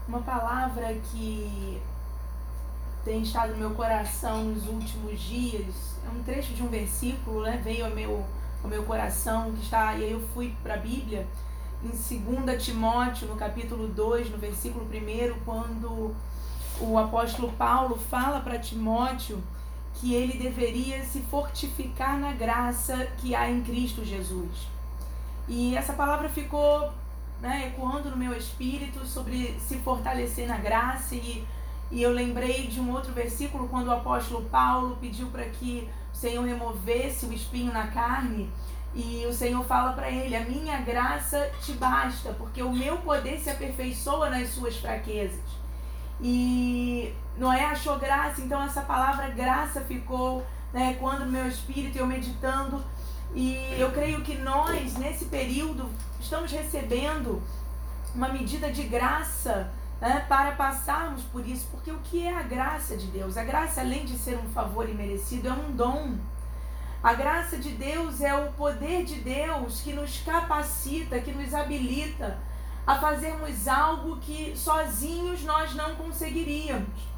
Uma 0.07 0.19
palavra 0.19 0.93
que 1.11 1.81
tem 3.03 3.21
estado 3.21 3.53
no 3.53 3.57
meu 3.57 3.71
coração 3.71 4.43
nos 4.43 4.67
últimos 4.67 5.19
dias 5.19 5.95
é 6.05 6.09
um 6.09 6.23
trecho 6.23 6.53
de 6.53 6.61
um 6.61 6.67
versículo, 6.67 7.43
né? 7.43 7.61
Veio 7.63 7.85
ao 7.85 7.91
meu 7.91 8.25
o 8.63 8.67
meu 8.67 8.83
coração, 8.83 9.51
que 9.51 9.61
está, 9.61 9.93
e 9.95 10.05
aí 10.05 10.11
eu 10.11 10.21
fui 10.33 10.55
para 10.63 10.75
a 10.75 10.77
Bíblia, 10.77 11.27
em 11.83 11.89
2 11.89 12.63
Timóteo, 12.63 13.27
no 13.27 13.35
capítulo 13.35 13.87
2, 13.89 14.31
no 14.31 14.37
versículo 14.37 14.85
1, 14.85 15.39
quando 15.43 16.15
o 16.79 16.97
apóstolo 16.97 17.51
Paulo 17.53 17.97
fala 18.09 18.39
para 18.39 18.57
Timóteo 18.57 19.43
que 19.95 20.13
ele 20.13 20.37
deveria 20.41 21.03
se 21.03 21.19
fortificar 21.19 22.17
na 22.17 22.31
graça 22.31 23.05
que 23.17 23.35
há 23.35 23.49
em 23.49 23.61
Cristo 23.61 24.03
Jesus. 24.03 24.67
E 25.47 25.75
essa 25.75 25.93
palavra 25.93 26.29
ficou 26.29 26.91
né, 27.43 27.67
ecoando 27.67 28.09
no 28.09 28.15
meu 28.15 28.35
espírito 28.35 29.05
sobre 29.05 29.59
se 29.59 29.75
fortalecer 29.79 30.47
na 30.47 30.57
graça 30.57 31.13
e, 31.13 31.45
e 31.91 32.01
eu 32.01 32.11
lembrei 32.11 32.67
de 32.67 32.79
um 32.79 32.89
outro 32.91 33.11
versículo 33.11 33.67
quando 33.67 33.87
o 33.87 33.91
apóstolo 33.91 34.45
Paulo 34.45 34.97
pediu 35.01 35.27
para 35.27 35.43
que 35.43 35.89
Senhor 36.13 36.45
removesse 36.45 37.25
o 37.25 37.33
espinho 37.33 37.73
na 37.73 37.87
carne. 37.87 38.49
E 38.95 39.25
o 39.27 39.33
Senhor 39.33 39.65
fala 39.65 39.91
para 39.91 40.09
ele: 40.09 40.35
A 40.35 40.45
minha 40.45 40.79
graça 40.81 41.51
te 41.61 41.73
basta, 41.73 42.31
porque 42.33 42.63
o 42.63 42.71
meu 42.71 42.97
poder 42.99 43.39
se 43.39 43.49
aperfeiçoa 43.49 44.29
nas 44.29 44.49
suas 44.49 44.77
fraquezas. 44.77 45.41
E 46.21 47.13
Noé 47.37 47.65
achou 47.65 47.99
graça, 47.99 48.41
então 48.41 48.63
essa 48.63 48.81
palavra 48.81 49.27
graça 49.29 49.81
ficou 49.81 50.45
né, 50.71 50.95
quando 50.99 51.25
meu 51.25 51.45
espírito, 51.47 51.97
eu 51.97 52.07
meditando. 52.07 52.81
E 53.35 53.57
eu 53.79 53.91
creio 53.91 54.21
que 54.21 54.37
nós, 54.37 54.95
nesse 54.95 55.25
período, 55.25 55.89
estamos 56.19 56.51
recebendo 56.51 57.41
uma 58.13 58.29
medida 58.29 58.71
de 58.71 58.83
graça 58.83 59.71
né, 59.99 60.23
para 60.29 60.51
passarmos 60.51 61.23
por 61.23 61.45
isso, 61.47 61.67
porque 61.71 61.91
o 61.91 61.99
que 61.99 62.27
é 62.27 62.37
a 62.37 62.43
graça 62.43 62.95
de 62.95 63.07
Deus? 63.07 63.37
A 63.37 63.43
graça, 63.43 63.81
além 63.81 64.05
de 64.05 64.17
ser 64.17 64.37
um 64.37 64.49
favor 64.49 64.87
imerecido, 64.87 65.47
é 65.47 65.51
um 65.51 65.71
dom. 65.71 66.17
A 67.01 67.13
graça 67.13 67.57
de 67.57 67.69
Deus 67.69 68.21
é 68.21 68.33
o 68.35 68.51
poder 68.53 69.03
de 69.03 69.15
Deus 69.15 69.81
que 69.81 69.93
nos 69.93 70.19
capacita, 70.19 71.19
que 71.19 71.31
nos 71.31 71.53
habilita 71.53 72.37
a 72.85 72.95
fazermos 72.99 73.67
algo 73.67 74.17
que 74.17 74.53
sozinhos 74.55 75.43
nós 75.43 75.73
não 75.73 75.95
conseguiríamos. 75.95 77.13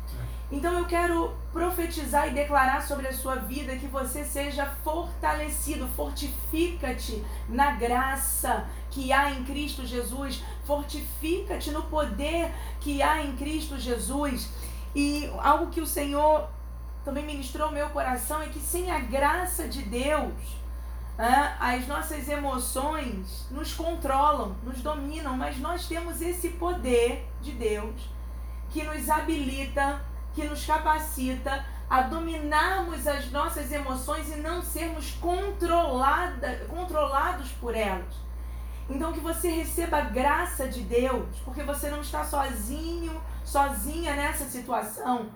Então 0.51 0.77
eu 0.77 0.85
quero 0.85 1.33
profetizar 1.51 2.27
e 2.27 2.31
declarar 2.31 2.85
sobre 2.85 3.07
a 3.07 3.13
sua 3.13 3.35
vida 3.35 3.75
que 3.77 3.87
você 3.87 4.23
seja 4.23 4.65
fortalecido, 4.83 5.87
fortifica-te 5.95 7.23
na 7.49 7.71
graça 7.71 8.67
que 8.91 9.11
há 9.11 9.31
em 9.31 9.43
Cristo 9.43 9.85
Jesus, 9.85 10.43
fortifica-te 10.65 11.71
no 11.71 11.83
poder 11.83 12.53
que 12.79 13.01
há 13.01 13.23
em 13.23 13.35
Cristo 13.35 13.79
Jesus. 13.79 14.49
E 14.93 15.29
algo 15.39 15.71
que 15.71 15.81
o 15.81 15.87
Senhor 15.87 16.47
também 17.03 17.25
ministrou 17.25 17.71
meu 17.71 17.89
coração 17.89 18.41
é 18.41 18.47
que 18.47 18.59
sem 18.59 18.91
a 18.91 18.99
graça 18.99 19.67
de 19.67 19.81
Deus, 19.81 20.33
as 21.59 21.87
nossas 21.87 22.27
emoções 22.29 23.47
nos 23.49 23.73
controlam, 23.73 24.55
nos 24.63 24.81
dominam, 24.81 25.35
mas 25.35 25.57
nós 25.57 25.87
temos 25.87 26.21
esse 26.21 26.49
poder 26.49 27.25
de 27.41 27.51
Deus 27.51 27.95
que 28.69 28.83
nos 28.83 29.09
habilita 29.09 30.01
que 30.35 30.43
nos 30.43 30.65
capacita 30.65 31.65
a 31.89 32.01
dominarmos 32.01 33.07
as 33.07 33.31
nossas 33.31 33.71
emoções 33.71 34.29
e 34.31 34.39
não 34.39 34.61
sermos 34.61 35.11
controlada, 35.13 36.65
controlados 36.67 37.51
por 37.53 37.75
elas. 37.75 38.25
Então 38.89 39.13
que 39.13 39.19
você 39.19 39.49
receba 39.49 39.97
a 39.97 40.01
graça 40.01 40.67
de 40.67 40.81
Deus, 40.81 41.39
porque 41.43 41.63
você 41.63 41.89
não 41.89 42.01
está 42.01 42.23
sozinho, 42.23 43.19
sozinha 43.43 44.15
nessa 44.15 44.45
situação. 44.45 45.29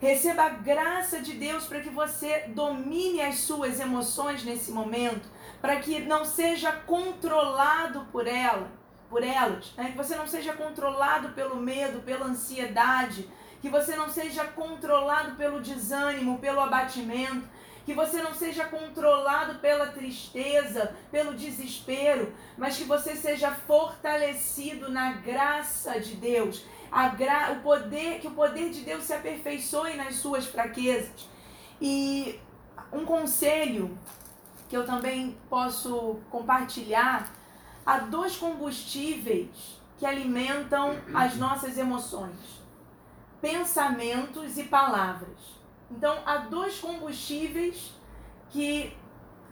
Receba 0.00 0.44
a 0.44 0.48
graça 0.48 1.20
de 1.20 1.34
Deus 1.34 1.66
para 1.66 1.80
que 1.80 1.90
você 1.90 2.44
domine 2.48 3.20
as 3.20 3.40
suas 3.40 3.78
emoções 3.78 4.42
nesse 4.42 4.72
momento, 4.72 5.28
para 5.60 5.76
que 5.76 6.00
não 6.00 6.24
seja 6.24 6.72
controlado 6.72 8.06
por 8.10 8.26
ela, 8.26 8.70
por 9.10 9.22
elas, 9.22 9.74
né? 9.76 9.90
que 9.90 9.96
você 9.96 10.16
não 10.16 10.26
seja 10.26 10.54
controlado 10.54 11.30
pelo 11.30 11.56
medo, 11.56 12.00
pela 12.00 12.26
ansiedade, 12.26 13.28
que 13.60 13.68
você 13.68 13.94
não 13.94 14.08
seja 14.08 14.44
controlado 14.44 15.36
pelo 15.36 15.60
desânimo, 15.60 16.38
pelo 16.38 16.60
abatimento, 16.60 17.46
que 17.84 17.94
você 17.94 18.22
não 18.22 18.34
seja 18.34 18.64
controlado 18.66 19.58
pela 19.58 19.86
tristeza, 19.86 20.94
pelo 21.10 21.34
desespero, 21.34 22.32
mas 22.56 22.76
que 22.76 22.84
você 22.84 23.16
seja 23.16 23.50
fortalecido 23.50 24.90
na 24.90 25.12
graça 25.12 25.98
de 26.00 26.14
Deus, 26.14 26.64
gra 27.16 27.52
o 27.52 27.62
poder, 27.62 28.20
que 28.20 28.28
o 28.28 28.32
poder 28.32 28.70
de 28.70 28.82
Deus 28.82 29.04
se 29.04 29.12
aperfeiçoe 29.12 29.96
nas 29.96 30.16
suas 30.16 30.46
fraquezas. 30.46 31.28
E 31.80 32.38
um 32.92 33.04
conselho 33.04 33.98
que 34.68 34.76
eu 34.76 34.86
também 34.86 35.36
posso 35.48 36.20
compartilhar, 36.30 37.28
há 37.84 37.98
dois 37.98 38.36
combustíveis 38.36 39.80
que 39.98 40.06
alimentam 40.06 40.96
as 41.12 41.36
nossas 41.36 41.76
emoções 41.76 42.59
pensamentos 43.40 44.58
e 44.58 44.64
palavras. 44.64 45.60
Então, 45.90 46.22
há 46.24 46.38
dois 46.38 46.78
combustíveis 46.78 47.92
que 48.50 48.96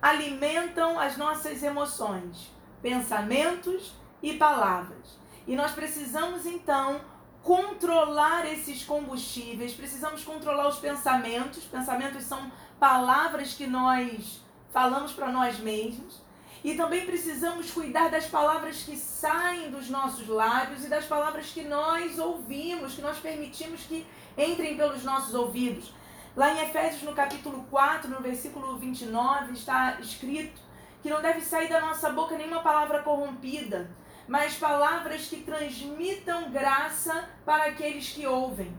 alimentam 0.01 0.99
as 0.99 1.17
nossas 1.17 1.63
emoções: 1.63 2.51
pensamentos 2.81 3.95
e 4.23 4.35
palavras. 4.35 5.19
E 5.47 5.57
nós 5.57 5.73
precisamos 5.73 6.45
então 6.47 7.01
controlar 7.43 8.45
esses 8.45 8.85
combustíveis, 8.85 9.73
precisamos 9.73 10.23
controlar 10.23 10.69
os 10.69 10.79
pensamentos. 10.79 11.65
Pensamentos 11.65 12.25
são 12.25 12.51
palavras 12.79 13.55
que 13.55 13.67
nós 13.67 14.41
falamos 14.71 15.13
para 15.13 15.33
nós 15.33 15.59
mesmos. 15.59 16.21
E 16.65 16.75
também 16.75 17.07
precisamos 17.07 17.71
cuidar 17.71 18.11
das 18.11 18.27
palavras 18.27 18.83
que 18.83 18.97
saem 18.97 19.71
dos 19.71 19.89
nossos 19.89 20.27
lábios 20.27 20.85
e 20.85 20.89
das 20.89 21.05
palavras 21.05 21.51
que 21.51 21.63
nós 21.63 22.19
ouvimos, 22.19 22.95
que 22.95 23.03
nós 23.03 23.19
permitimos 23.19 23.83
que 23.83 24.05
entrem 24.37 24.77
pelos 24.77 25.05
nossos 25.05 25.35
ouvidos. 25.35 25.93
Lá 26.37 26.53
em 26.53 26.61
Efésios, 26.61 27.03
no 27.03 27.15
capítulo 27.15 27.65
4, 27.71 28.11
no 28.11 28.21
versículo 28.21 28.77
29, 28.77 29.53
está 29.53 29.99
escrito 30.01 30.61
que 31.03 31.11
não 31.11 31.23
deve 31.23 31.41
sair 31.41 31.69
da 31.69 31.81
nossa 31.81 32.11
boca 32.11 32.37
nenhuma 32.37 32.61
palavra 32.61 33.03
corrompida, 33.03 33.91
mas 34.27 34.55
palavras 34.55 35.27
que 35.27 35.43
transmitam 35.43 36.51
graça 36.51 37.29
para 37.45 37.67
aqueles 37.67 38.11
que 38.11 38.27
ouvem. 38.27 38.77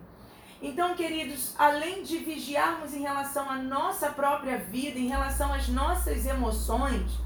Então, 0.62 0.94
queridos, 0.94 1.56
além 1.58 2.04
de 2.04 2.18
vigiarmos 2.18 2.94
em 2.94 3.02
relação 3.02 3.50
à 3.50 3.56
nossa 3.56 4.10
própria 4.10 4.58
vida, 4.58 5.00
em 5.00 5.08
relação 5.08 5.54
às 5.54 5.70
nossas 5.70 6.26
emoções, 6.26 7.18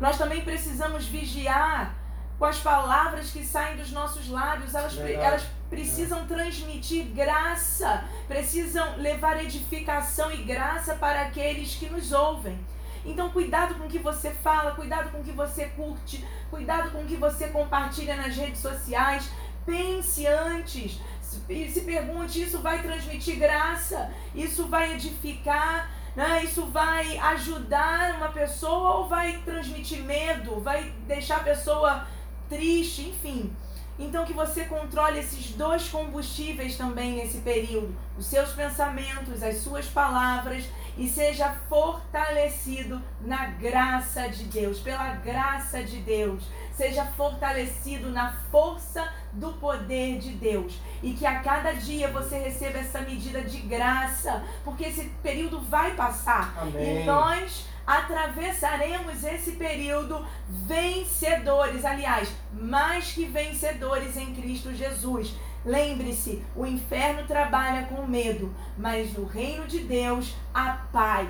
nós 0.00 0.16
também 0.16 0.42
precisamos 0.42 1.06
vigiar 1.06 1.94
com 2.38 2.44
as 2.44 2.58
palavras 2.58 3.30
que 3.30 3.44
saem 3.44 3.76
dos 3.76 3.90
nossos 3.90 4.28
lábios. 4.28 4.74
Elas, 4.74 4.96
elas 4.96 5.42
precisam 5.68 6.26
transmitir 6.26 7.06
graça, 7.06 8.04
precisam 8.26 8.96
levar 8.96 9.42
edificação 9.42 10.32
e 10.32 10.38
graça 10.44 10.94
para 10.94 11.22
aqueles 11.22 11.74
que 11.74 11.88
nos 11.88 12.12
ouvem. 12.12 12.58
Então, 13.04 13.30
cuidado 13.30 13.74
com 13.74 13.86
o 13.86 13.88
que 13.88 13.98
você 13.98 14.30
fala, 14.30 14.72
cuidado 14.72 15.10
com 15.10 15.20
o 15.20 15.24
que 15.24 15.32
você 15.32 15.66
curte, 15.66 16.24
cuidado 16.50 16.90
com 16.90 17.02
o 17.02 17.06
que 17.06 17.16
você 17.16 17.48
compartilha 17.48 18.16
nas 18.16 18.36
redes 18.36 18.60
sociais. 18.60 19.30
Pense 19.64 20.26
antes 20.26 21.00
e 21.48 21.68
se 21.68 21.82
pergunte: 21.82 22.42
isso 22.42 22.60
vai 22.60 22.82
transmitir 22.82 23.38
graça? 23.38 24.10
Isso 24.34 24.66
vai 24.66 24.94
edificar? 24.94 25.90
Né? 26.18 26.42
Isso 26.42 26.66
vai 26.66 27.16
ajudar 27.16 28.16
uma 28.16 28.30
pessoa 28.30 28.96
ou 28.96 29.08
vai 29.08 29.40
transmitir 29.44 30.02
medo? 30.02 30.60
Vai 30.60 30.92
deixar 31.06 31.36
a 31.36 31.44
pessoa 31.44 32.08
triste? 32.48 33.02
Enfim. 33.02 33.54
Então 33.96 34.24
que 34.24 34.32
você 34.32 34.64
controle 34.64 35.20
esses 35.20 35.52
dois 35.52 35.88
combustíveis 35.88 36.76
também 36.76 37.12
nesse 37.12 37.38
período, 37.38 37.96
os 38.18 38.26
seus 38.26 38.50
pensamentos, 38.50 39.44
as 39.44 39.58
suas 39.58 39.86
palavras 39.86 40.64
e 40.98 41.08
seja 41.08 41.50
fortalecido 41.68 43.00
na 43.20 43.46
graça 43.46 44.28
de 44.28 44.44
Deus, 44.44 44.80
pela 44.80 45.14
graça 45.14 45.82
de 45.82 45.98
Deus. 45.98 46.42
Seja 46.76 47.04
fortalecido 47.04 48.10
na 48.10 48.32
força 48.50 49.12
do 49.32 49.52
poder 49.54 50.18
de 50.18 50.30
Deus. 50.30 50.78
E 51.02 51.12
que 51.12 51.24
a 51.24 51.40
cada 51.40 51.72
dia 51.72 52.08
você 52.08 52.38
receba 52.38 52.78
essa 52.78 53.00
medida 53.00 53.40
de 53.42 53.58
graça, 53.58 54.44
porque 54.64 54.84
esse 54.84 55.04
período 55.22 55.60
vai 55.60 55.94
passar. 55.94 56.54
Amém. 56.60 57.02
E 57.02 57.04
nós 57.04 57.66
atravessaremos 57.86 59.24
esse 59.24 59.52
período 59.52 60.26
vencedores, 60.66 61.84
aliás, 61.84 62.28
mais 62.52 63.12
que 63.12 63.24
vencedores 63.24 64.16
em 64.16 64.34
Cristo 64.34 64.74
Jesus. 64.74 65.34
Lembre-se, 65.68 66.42
o 66.56 66.64
inferno 66.64 67.26
trabalha 67.26 67.86
com 67.88 68.06
medo, 68.06 68.50
mas 68.78 69.12
no 69.12 69.26
reino 69.26 69.66
de 69.66 69.80
Deus 69.80 70.34
há 70.54 70.78
paz. 70.90 71.28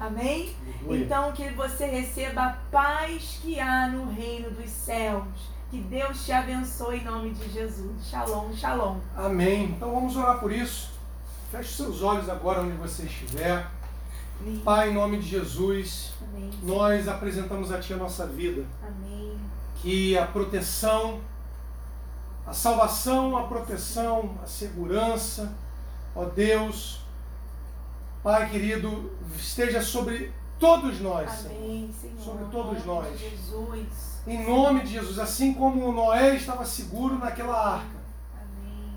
Amém? 0.00 0.56
Aleluia. 0.80 1.04
Então 1.04 1.32
que 1.32 1.50
você 1.50 1.84
receba 1.84 2.44
a 2.44 2.52
paz 2.70 3.38
que 3.42 3.60
há 3.60 3.88
no 3.88 4.10
reino 4.10 4.50
dos 4.52 4.70
céus. 4.70 5.26
Que 5.70 5.80
Deus 5.80 6.24
te 6.24 6.32
abençoe 6.32 7.00
em 7.00 7.04
nome 7.04 7.30
de 7.32 7.46
Jesus. 7.52 8.08
Shalom, 8.08 8.54
shalom. 8.54 9.00
Amém. 9.14 9.64
Então 9.64 9.92
vamos 9.92 10.16
orar 10.16 10.40
por 10.40 10.50
isso. 10.50 10.90
Feche 11.50 11.74
seus 11.74 12.00
olhos 12.00 12.26
agora 12.30 12.62
onde 12.62 12.72
você 12.72 13.02
estiver. 13.02 13.66
Amém. 14.40 14.60
Pai, 14.60 14.88
em 14.88 14.94
nome 14.94 15.18
de 15.18 15.28
Jesus, 15.28 16.14
Amém. 16.22 16.50
nós 16.62 17.06
apresentamos 17.06 17.70
a 17.70 17.78
Ti 17.78 17.92
a 17.92 17.96
nossa 17.98 18.26
vida. 18.26 18.64
Amém. 18.82 19.36
Que 19.82 20.16
a 20.16 20.26
proteção, 20.26 21.20
a 22.48 22.52
salvação, 22.54 23.36
a 23.36 23.42
proteção, 23.42 24.30
a 24.42 24.46
segurança, 24.46 25.52
ó 26.16 26.24
Deus, 26.24 27.00
Pai 28.22 28.48
querido, 28.48 29.12
esteja 29.36 29.82
sobre 29.82 30.32
todos 30.58 30.98
nós. 31.00 31.46
Amém, 31.46 31.94
Senhor. 32.00 32.18
Sobre 32.18 32.44
todos 32.46 32.84
nós. 32.86 33.20
Em 34.26 34.46
nome 34.46 34.80
de 34.80 34.92
Jesus, 34.94 35.18
assim 35.18 35.52
como 35.52 35.92
Noé 35.92 36.36
estava 36.36 36.64
seguro 36.64 37.18
naquela 37.18 37.74
arca, 37.74 37.96
Amém. 38.34 38.94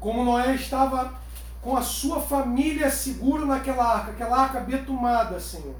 como 0.00 0.24
Noé 0.24 0.54
estava 0.54 1.14
com 1.62 1.76
a 1.76 1.82
sua 1.82 2.20
família 2.20 2.90
seguro 2.90 3.46
naquela 3.46 3.84
arca, 3.84 4.10
aquela 4.10 4.36
arca 4.36 4.60
betumada, 4.60 5.40
Senhor, 5.40 5.74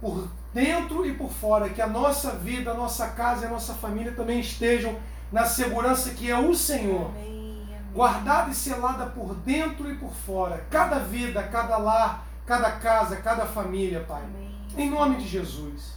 por 0.00 0.28
dentro 0.52 1.04
e 1.04 1.14
por 1.14 1.30
fora, 1.30 1.68
que 1.68 1.82
a 1.82 1.86
nossa 1.88 2.30
vida, 2.30 2.70
a 2.70 2.74
nossa 2.74 3.08
casa 3.08 3.44
e 3.44 3.46
a 3.46 3.50
nossa 3.50 3.74
família 3.74 4.12
também 4.12 4.40
estejam 4.40 4.96
na 5.34 5.44
segurança 5.44 6.10
que 6.10 6.30
é 6.30 6.38
o 6.38 6.54
Senhor, 6.54 7.10
Amém. 7.10 7.66
Amém. 7.66 7.80
guardada 7.92 8.52
e 8.52 8.54
selada 8.54 9.06
por 9.06 9.34
dentro 9.34 9.90
e 9.90 9.96
por 9.96 10.12
fora, 10.12 10.64
cada 10.70 11.00
vida, 11.00 11.42
cada 11.42 11.76
lar, 11.76 12.24
cada 12.46 12.70
casa, 12.70 13.16
cada 13.16 13.44
família, 13.44 14.04
Pai. 14.06 14.22
Amém. 14.22 14.54
Em 14.78 14.88
nome 14.88 15.16
de 15.16 15.26
Jesus. 15.26 15.94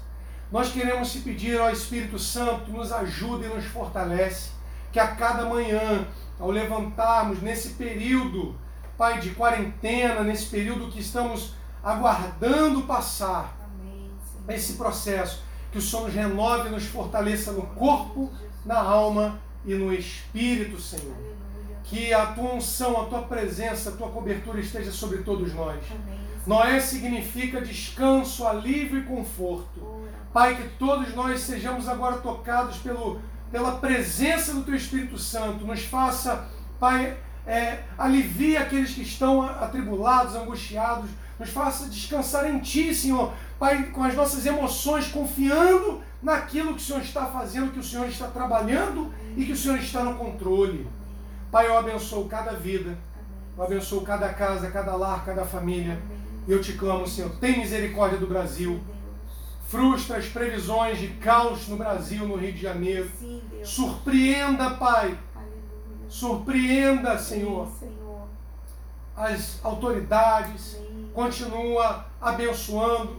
Nós 0.52 0.71
queremos 0.71 1.12
te 1.12 1.19
pedir 1.19 1.60
ao 1.60 1.69
Espírito 1.69 2.17
Santo, 2.17 2.71
nos 2.71 2.91
ajude 2.91 3.45
e 3.45 3.50
nos 3.50 3.65
fortalece, 3.65 4.50
que 4.91 5.00
a 5.00 5.10
cada 5.10 5.45
manhã, 5.45 6.08
ao 6.39 6.50
levantarmos 6.50 7.39
nesse 7.39 7.76
período, 7.76 8.56
Pai, 8.97 9.19
de 9.19 9.36
quarentena, 9.36 10.23
nesse 10.23 10.47
período 10.47 10.89
que 10.89 11.00
estamos 11.00 11.54
aguardando 11.84 12.82
passar 12.88 13.56
Amém, 13.63 14.10
esse 14.50 14.73
processo, 14.73 15.43
que 15.71 15.78
o 15.78 15.82
Senhor 15.82 16.06
nos 16.06 16.13
renove 16.15 16.69
e 16.69 16.71
nos 16.71 16.86
fortaleça 16.86 17.52
no 17.52 17.62
corpo, 17.62 18.34
na 18.65 18.80
alma 18.80 19.39
e 19.65 19.74
no 19.74 19.93
espírito, 19.93 20.80
Senhor. 20.80 21.13
Aleluia. 21.13 21.78
Que 21.84 22.13
a 22.13 22.26
tua 22.28 22.56
unção, 22.56 23.02
a 23.02 23.06
tua 23.06 23.22
presença, 23.24 23.89
a 23.89 23.93
tua 23.93 24.10
cobertura 24.10 24.60
esteja 24.60 24.91
sobre 24.91 25.20
todos 25.20 25.54
nós. 25.54 25.80
Amém. 25.91 26.28
Noé 26.48 26.80
significa 26.80 27.60
descanso, 27.60 28.48
alívio 28.48 29.00
e 29.00 29.04
conforto. 29.04 29.82
Ora. 29.84 30.12
Pai, 30.34 30.56
que 30.56 30.70
todos 30.78 31.13
nós 31.13 31.41
sejamos 31.41 31.89
agora 31.89 32.17
tocados 32.17 32.78
pelo, 32.78 33.20
pela 33.52 33.74
presença 33.74 34.54
do 34.54 34.63
Teu 34.63 34.76
Espírito 34.76 35.17
Santo. 35.17 35.65
Nos 35.65 35.84
faça, 35.84 36.48
Pai, 36.80 37.17
é, 37.46 37.84
alivie 37.98 38.56
aqueles 38.56 38.93
que 38.93 39.02
estão 39.02 39.41
atribulados, 39.41 40.36
angustiados. 40.36 41.10
Nos 41.38 41.50
faça 41.50 41.89
descansar 41.89 42.50
em 42.50 42.60
Ti, 42.60 42.96
Senhor. 42.96 43.34
Pai, 43.60 43.84
com 43.91 44.04
as 44.04 44.15
nossas 44.15 44.46
emoções, 44.46 45.08
confiando 45.08 46.02
naquilo 46.21 46.73
que 46.73 46.82
o 46.82 46.84
Senhor 46.84 47.01
está 47.01 47.25
fazendo, 47.25 47.71
que 47.71 47.80
o 47.80 47.84
Senhor 47.84 48.08
está 48.08 48.27
trabalhando 48.27 49.13
e 49.36 49.45
que 49.45 49.51
o 49.51 49.58
Senhor 49.58 49.77
está 49.77 50.03
no 50.03 50.15
controle. 50.15 50.88
Pai, 51.51 51.67
eu 51.67 51.77
abençoo 51.77 52.27
cada 52.27 52.51
vida, 52.51 52.97
eu 53.58 53.63
abençoo 53.63 54.01
cada 54.01 54.34
casa, 54.34 54.69
cada 54.69 54.95
lar, 54.95 55.23
cada 55.25 55.45
família. 55.45 55.99
Eu 56.47 56.62
te 56.62 56.73
clamo, 56.73 57.08
Senhor, 57.08 57.30
tem 57.39 57.60
misericórdia 57.60 58.17
do 58.17 58.27
Brasil. 58.27 58.82
Frustra 59.67 60.17
as 60.17 60.27
previsões 60.27 60.97
de 60.97 61.10
caos 61.10 61.67
no 61.67 61.75
Brasil, 61.75 62.25
no 62.25 62.36
Rio 62.38 62.53
de 62.53 62.62
Janeiro. 62.62 63.12
Surpreenda, 63.63 64.71
Pai. 64.71 65.17
Surpreenda, 66.08 67.17
Senhor, 67.17 67.67
as 69.15 69.60
autoridades. 69.63 70.77
Continua 71.13 72.06
abençoando 72.21 73.17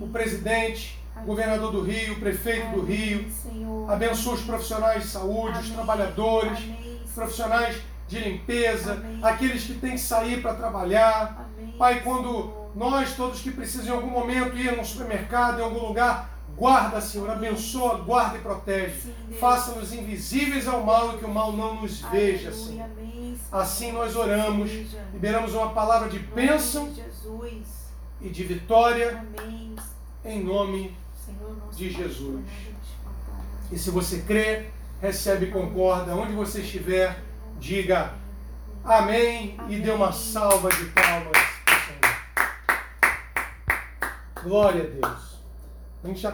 o 0.00 0.08
presidente, 0.08 1.00
governador 1.24 1.72
do 1.72 1.82
Rio, 1.82 2.18
prefeito 2.20 2.72
do 2.72 2.84
Rio. 2.84 3.30
Senhor. 3.30 3.90
Abençoa 3.90 4.34
os 4.34 4.42
profissionais 4.42 5.04
de 5.04 5.08
saúde, 5.08 5.58
os 5.58 5.70
trabalhadores, 5.70 6.58
Amém, 6.58 7.00
os 7.04 7.12
profissionais 7.12 7.76
de 8.08 8.18
limpeza, 8.18 9.04
aqueles 9.22 9.64
que 9.64 9.74
têm 9.74 9.92
que 9.92 10.00
sair 10.00 10.40
para 10.40 10.54
trabalhar. 10.54 11.48
Pai, 11.78 12.00
quando 12.02 12.52
nós, 12.74 13.14
todos 13.16 13.40
que 13.40 13.50
precisam 13.50 13.86
em 13.86 13.96
algum 13.96 14.10
momento 14.10 14.56
ir 14.56 14.76
num 14.76 14.84
supermercado, 14.84 15.58
em 15.58 15.62
algum 15.62 15.86
lugar, 15.88 16.30
guarda, 16.56 17.00
Senhor, 17.00 17.28
abençoa, 17.30 17.98
guarda 17.98 18.38
e 18.38 18.40
protege. 18.40 19.12
Faça-nos 19.40 19.92
invisíveis 19.92 20.68
ao 20.68 20.84
mal 20.84 21.14
e 21.14 21.18
que 21.18 21.24
o 21.24 21.32
mal 21.32 21.52
não 21.52 21.82
nos 21.82 22.00
veja, 22.02 22.52
Senhor. 22.52 22.88
Assim 23.50 23.92
nós 23.92 24.14
oramos, 24.14 24.70
liberamos 25.12 25.54
uma 25.54 25.70
palavra 25.70 26.08
de 26.08 26.18
bênção 26.18 26.90
de 26.90 27.02
e 28.20 28.28
de 28.28 28.44
vitória 28.44 29.24
em 30.24 30.42
nome. 30.42 30.96
Nosso 30.96 31.05
De 31.72 31.90
Jesus. 31.90 32.44
E 33.70 33.78
se 33.78 33.90
você 33.90 34.22
crê, 34.22 34.68
recebe 35.00 35.46
concorda, 35.46 36.14
onde 36.14 36.32
você 36.32 36.60
estiver, 36.60 37.18
diga 37.58 38.14
amém 38.84 39.58
e 39.68 39.78
dê 39.80 39.90
uma 39.90 40.12
salva 40.12 40.70
de 40.70 40.84
palmas. 40.86 41.36
Glória 44.42 44.84
a 44.84 44.86
Deus. 44.86 45.36
A 46.04 46.08
gente 46.08 46.20
já 46.20 46.30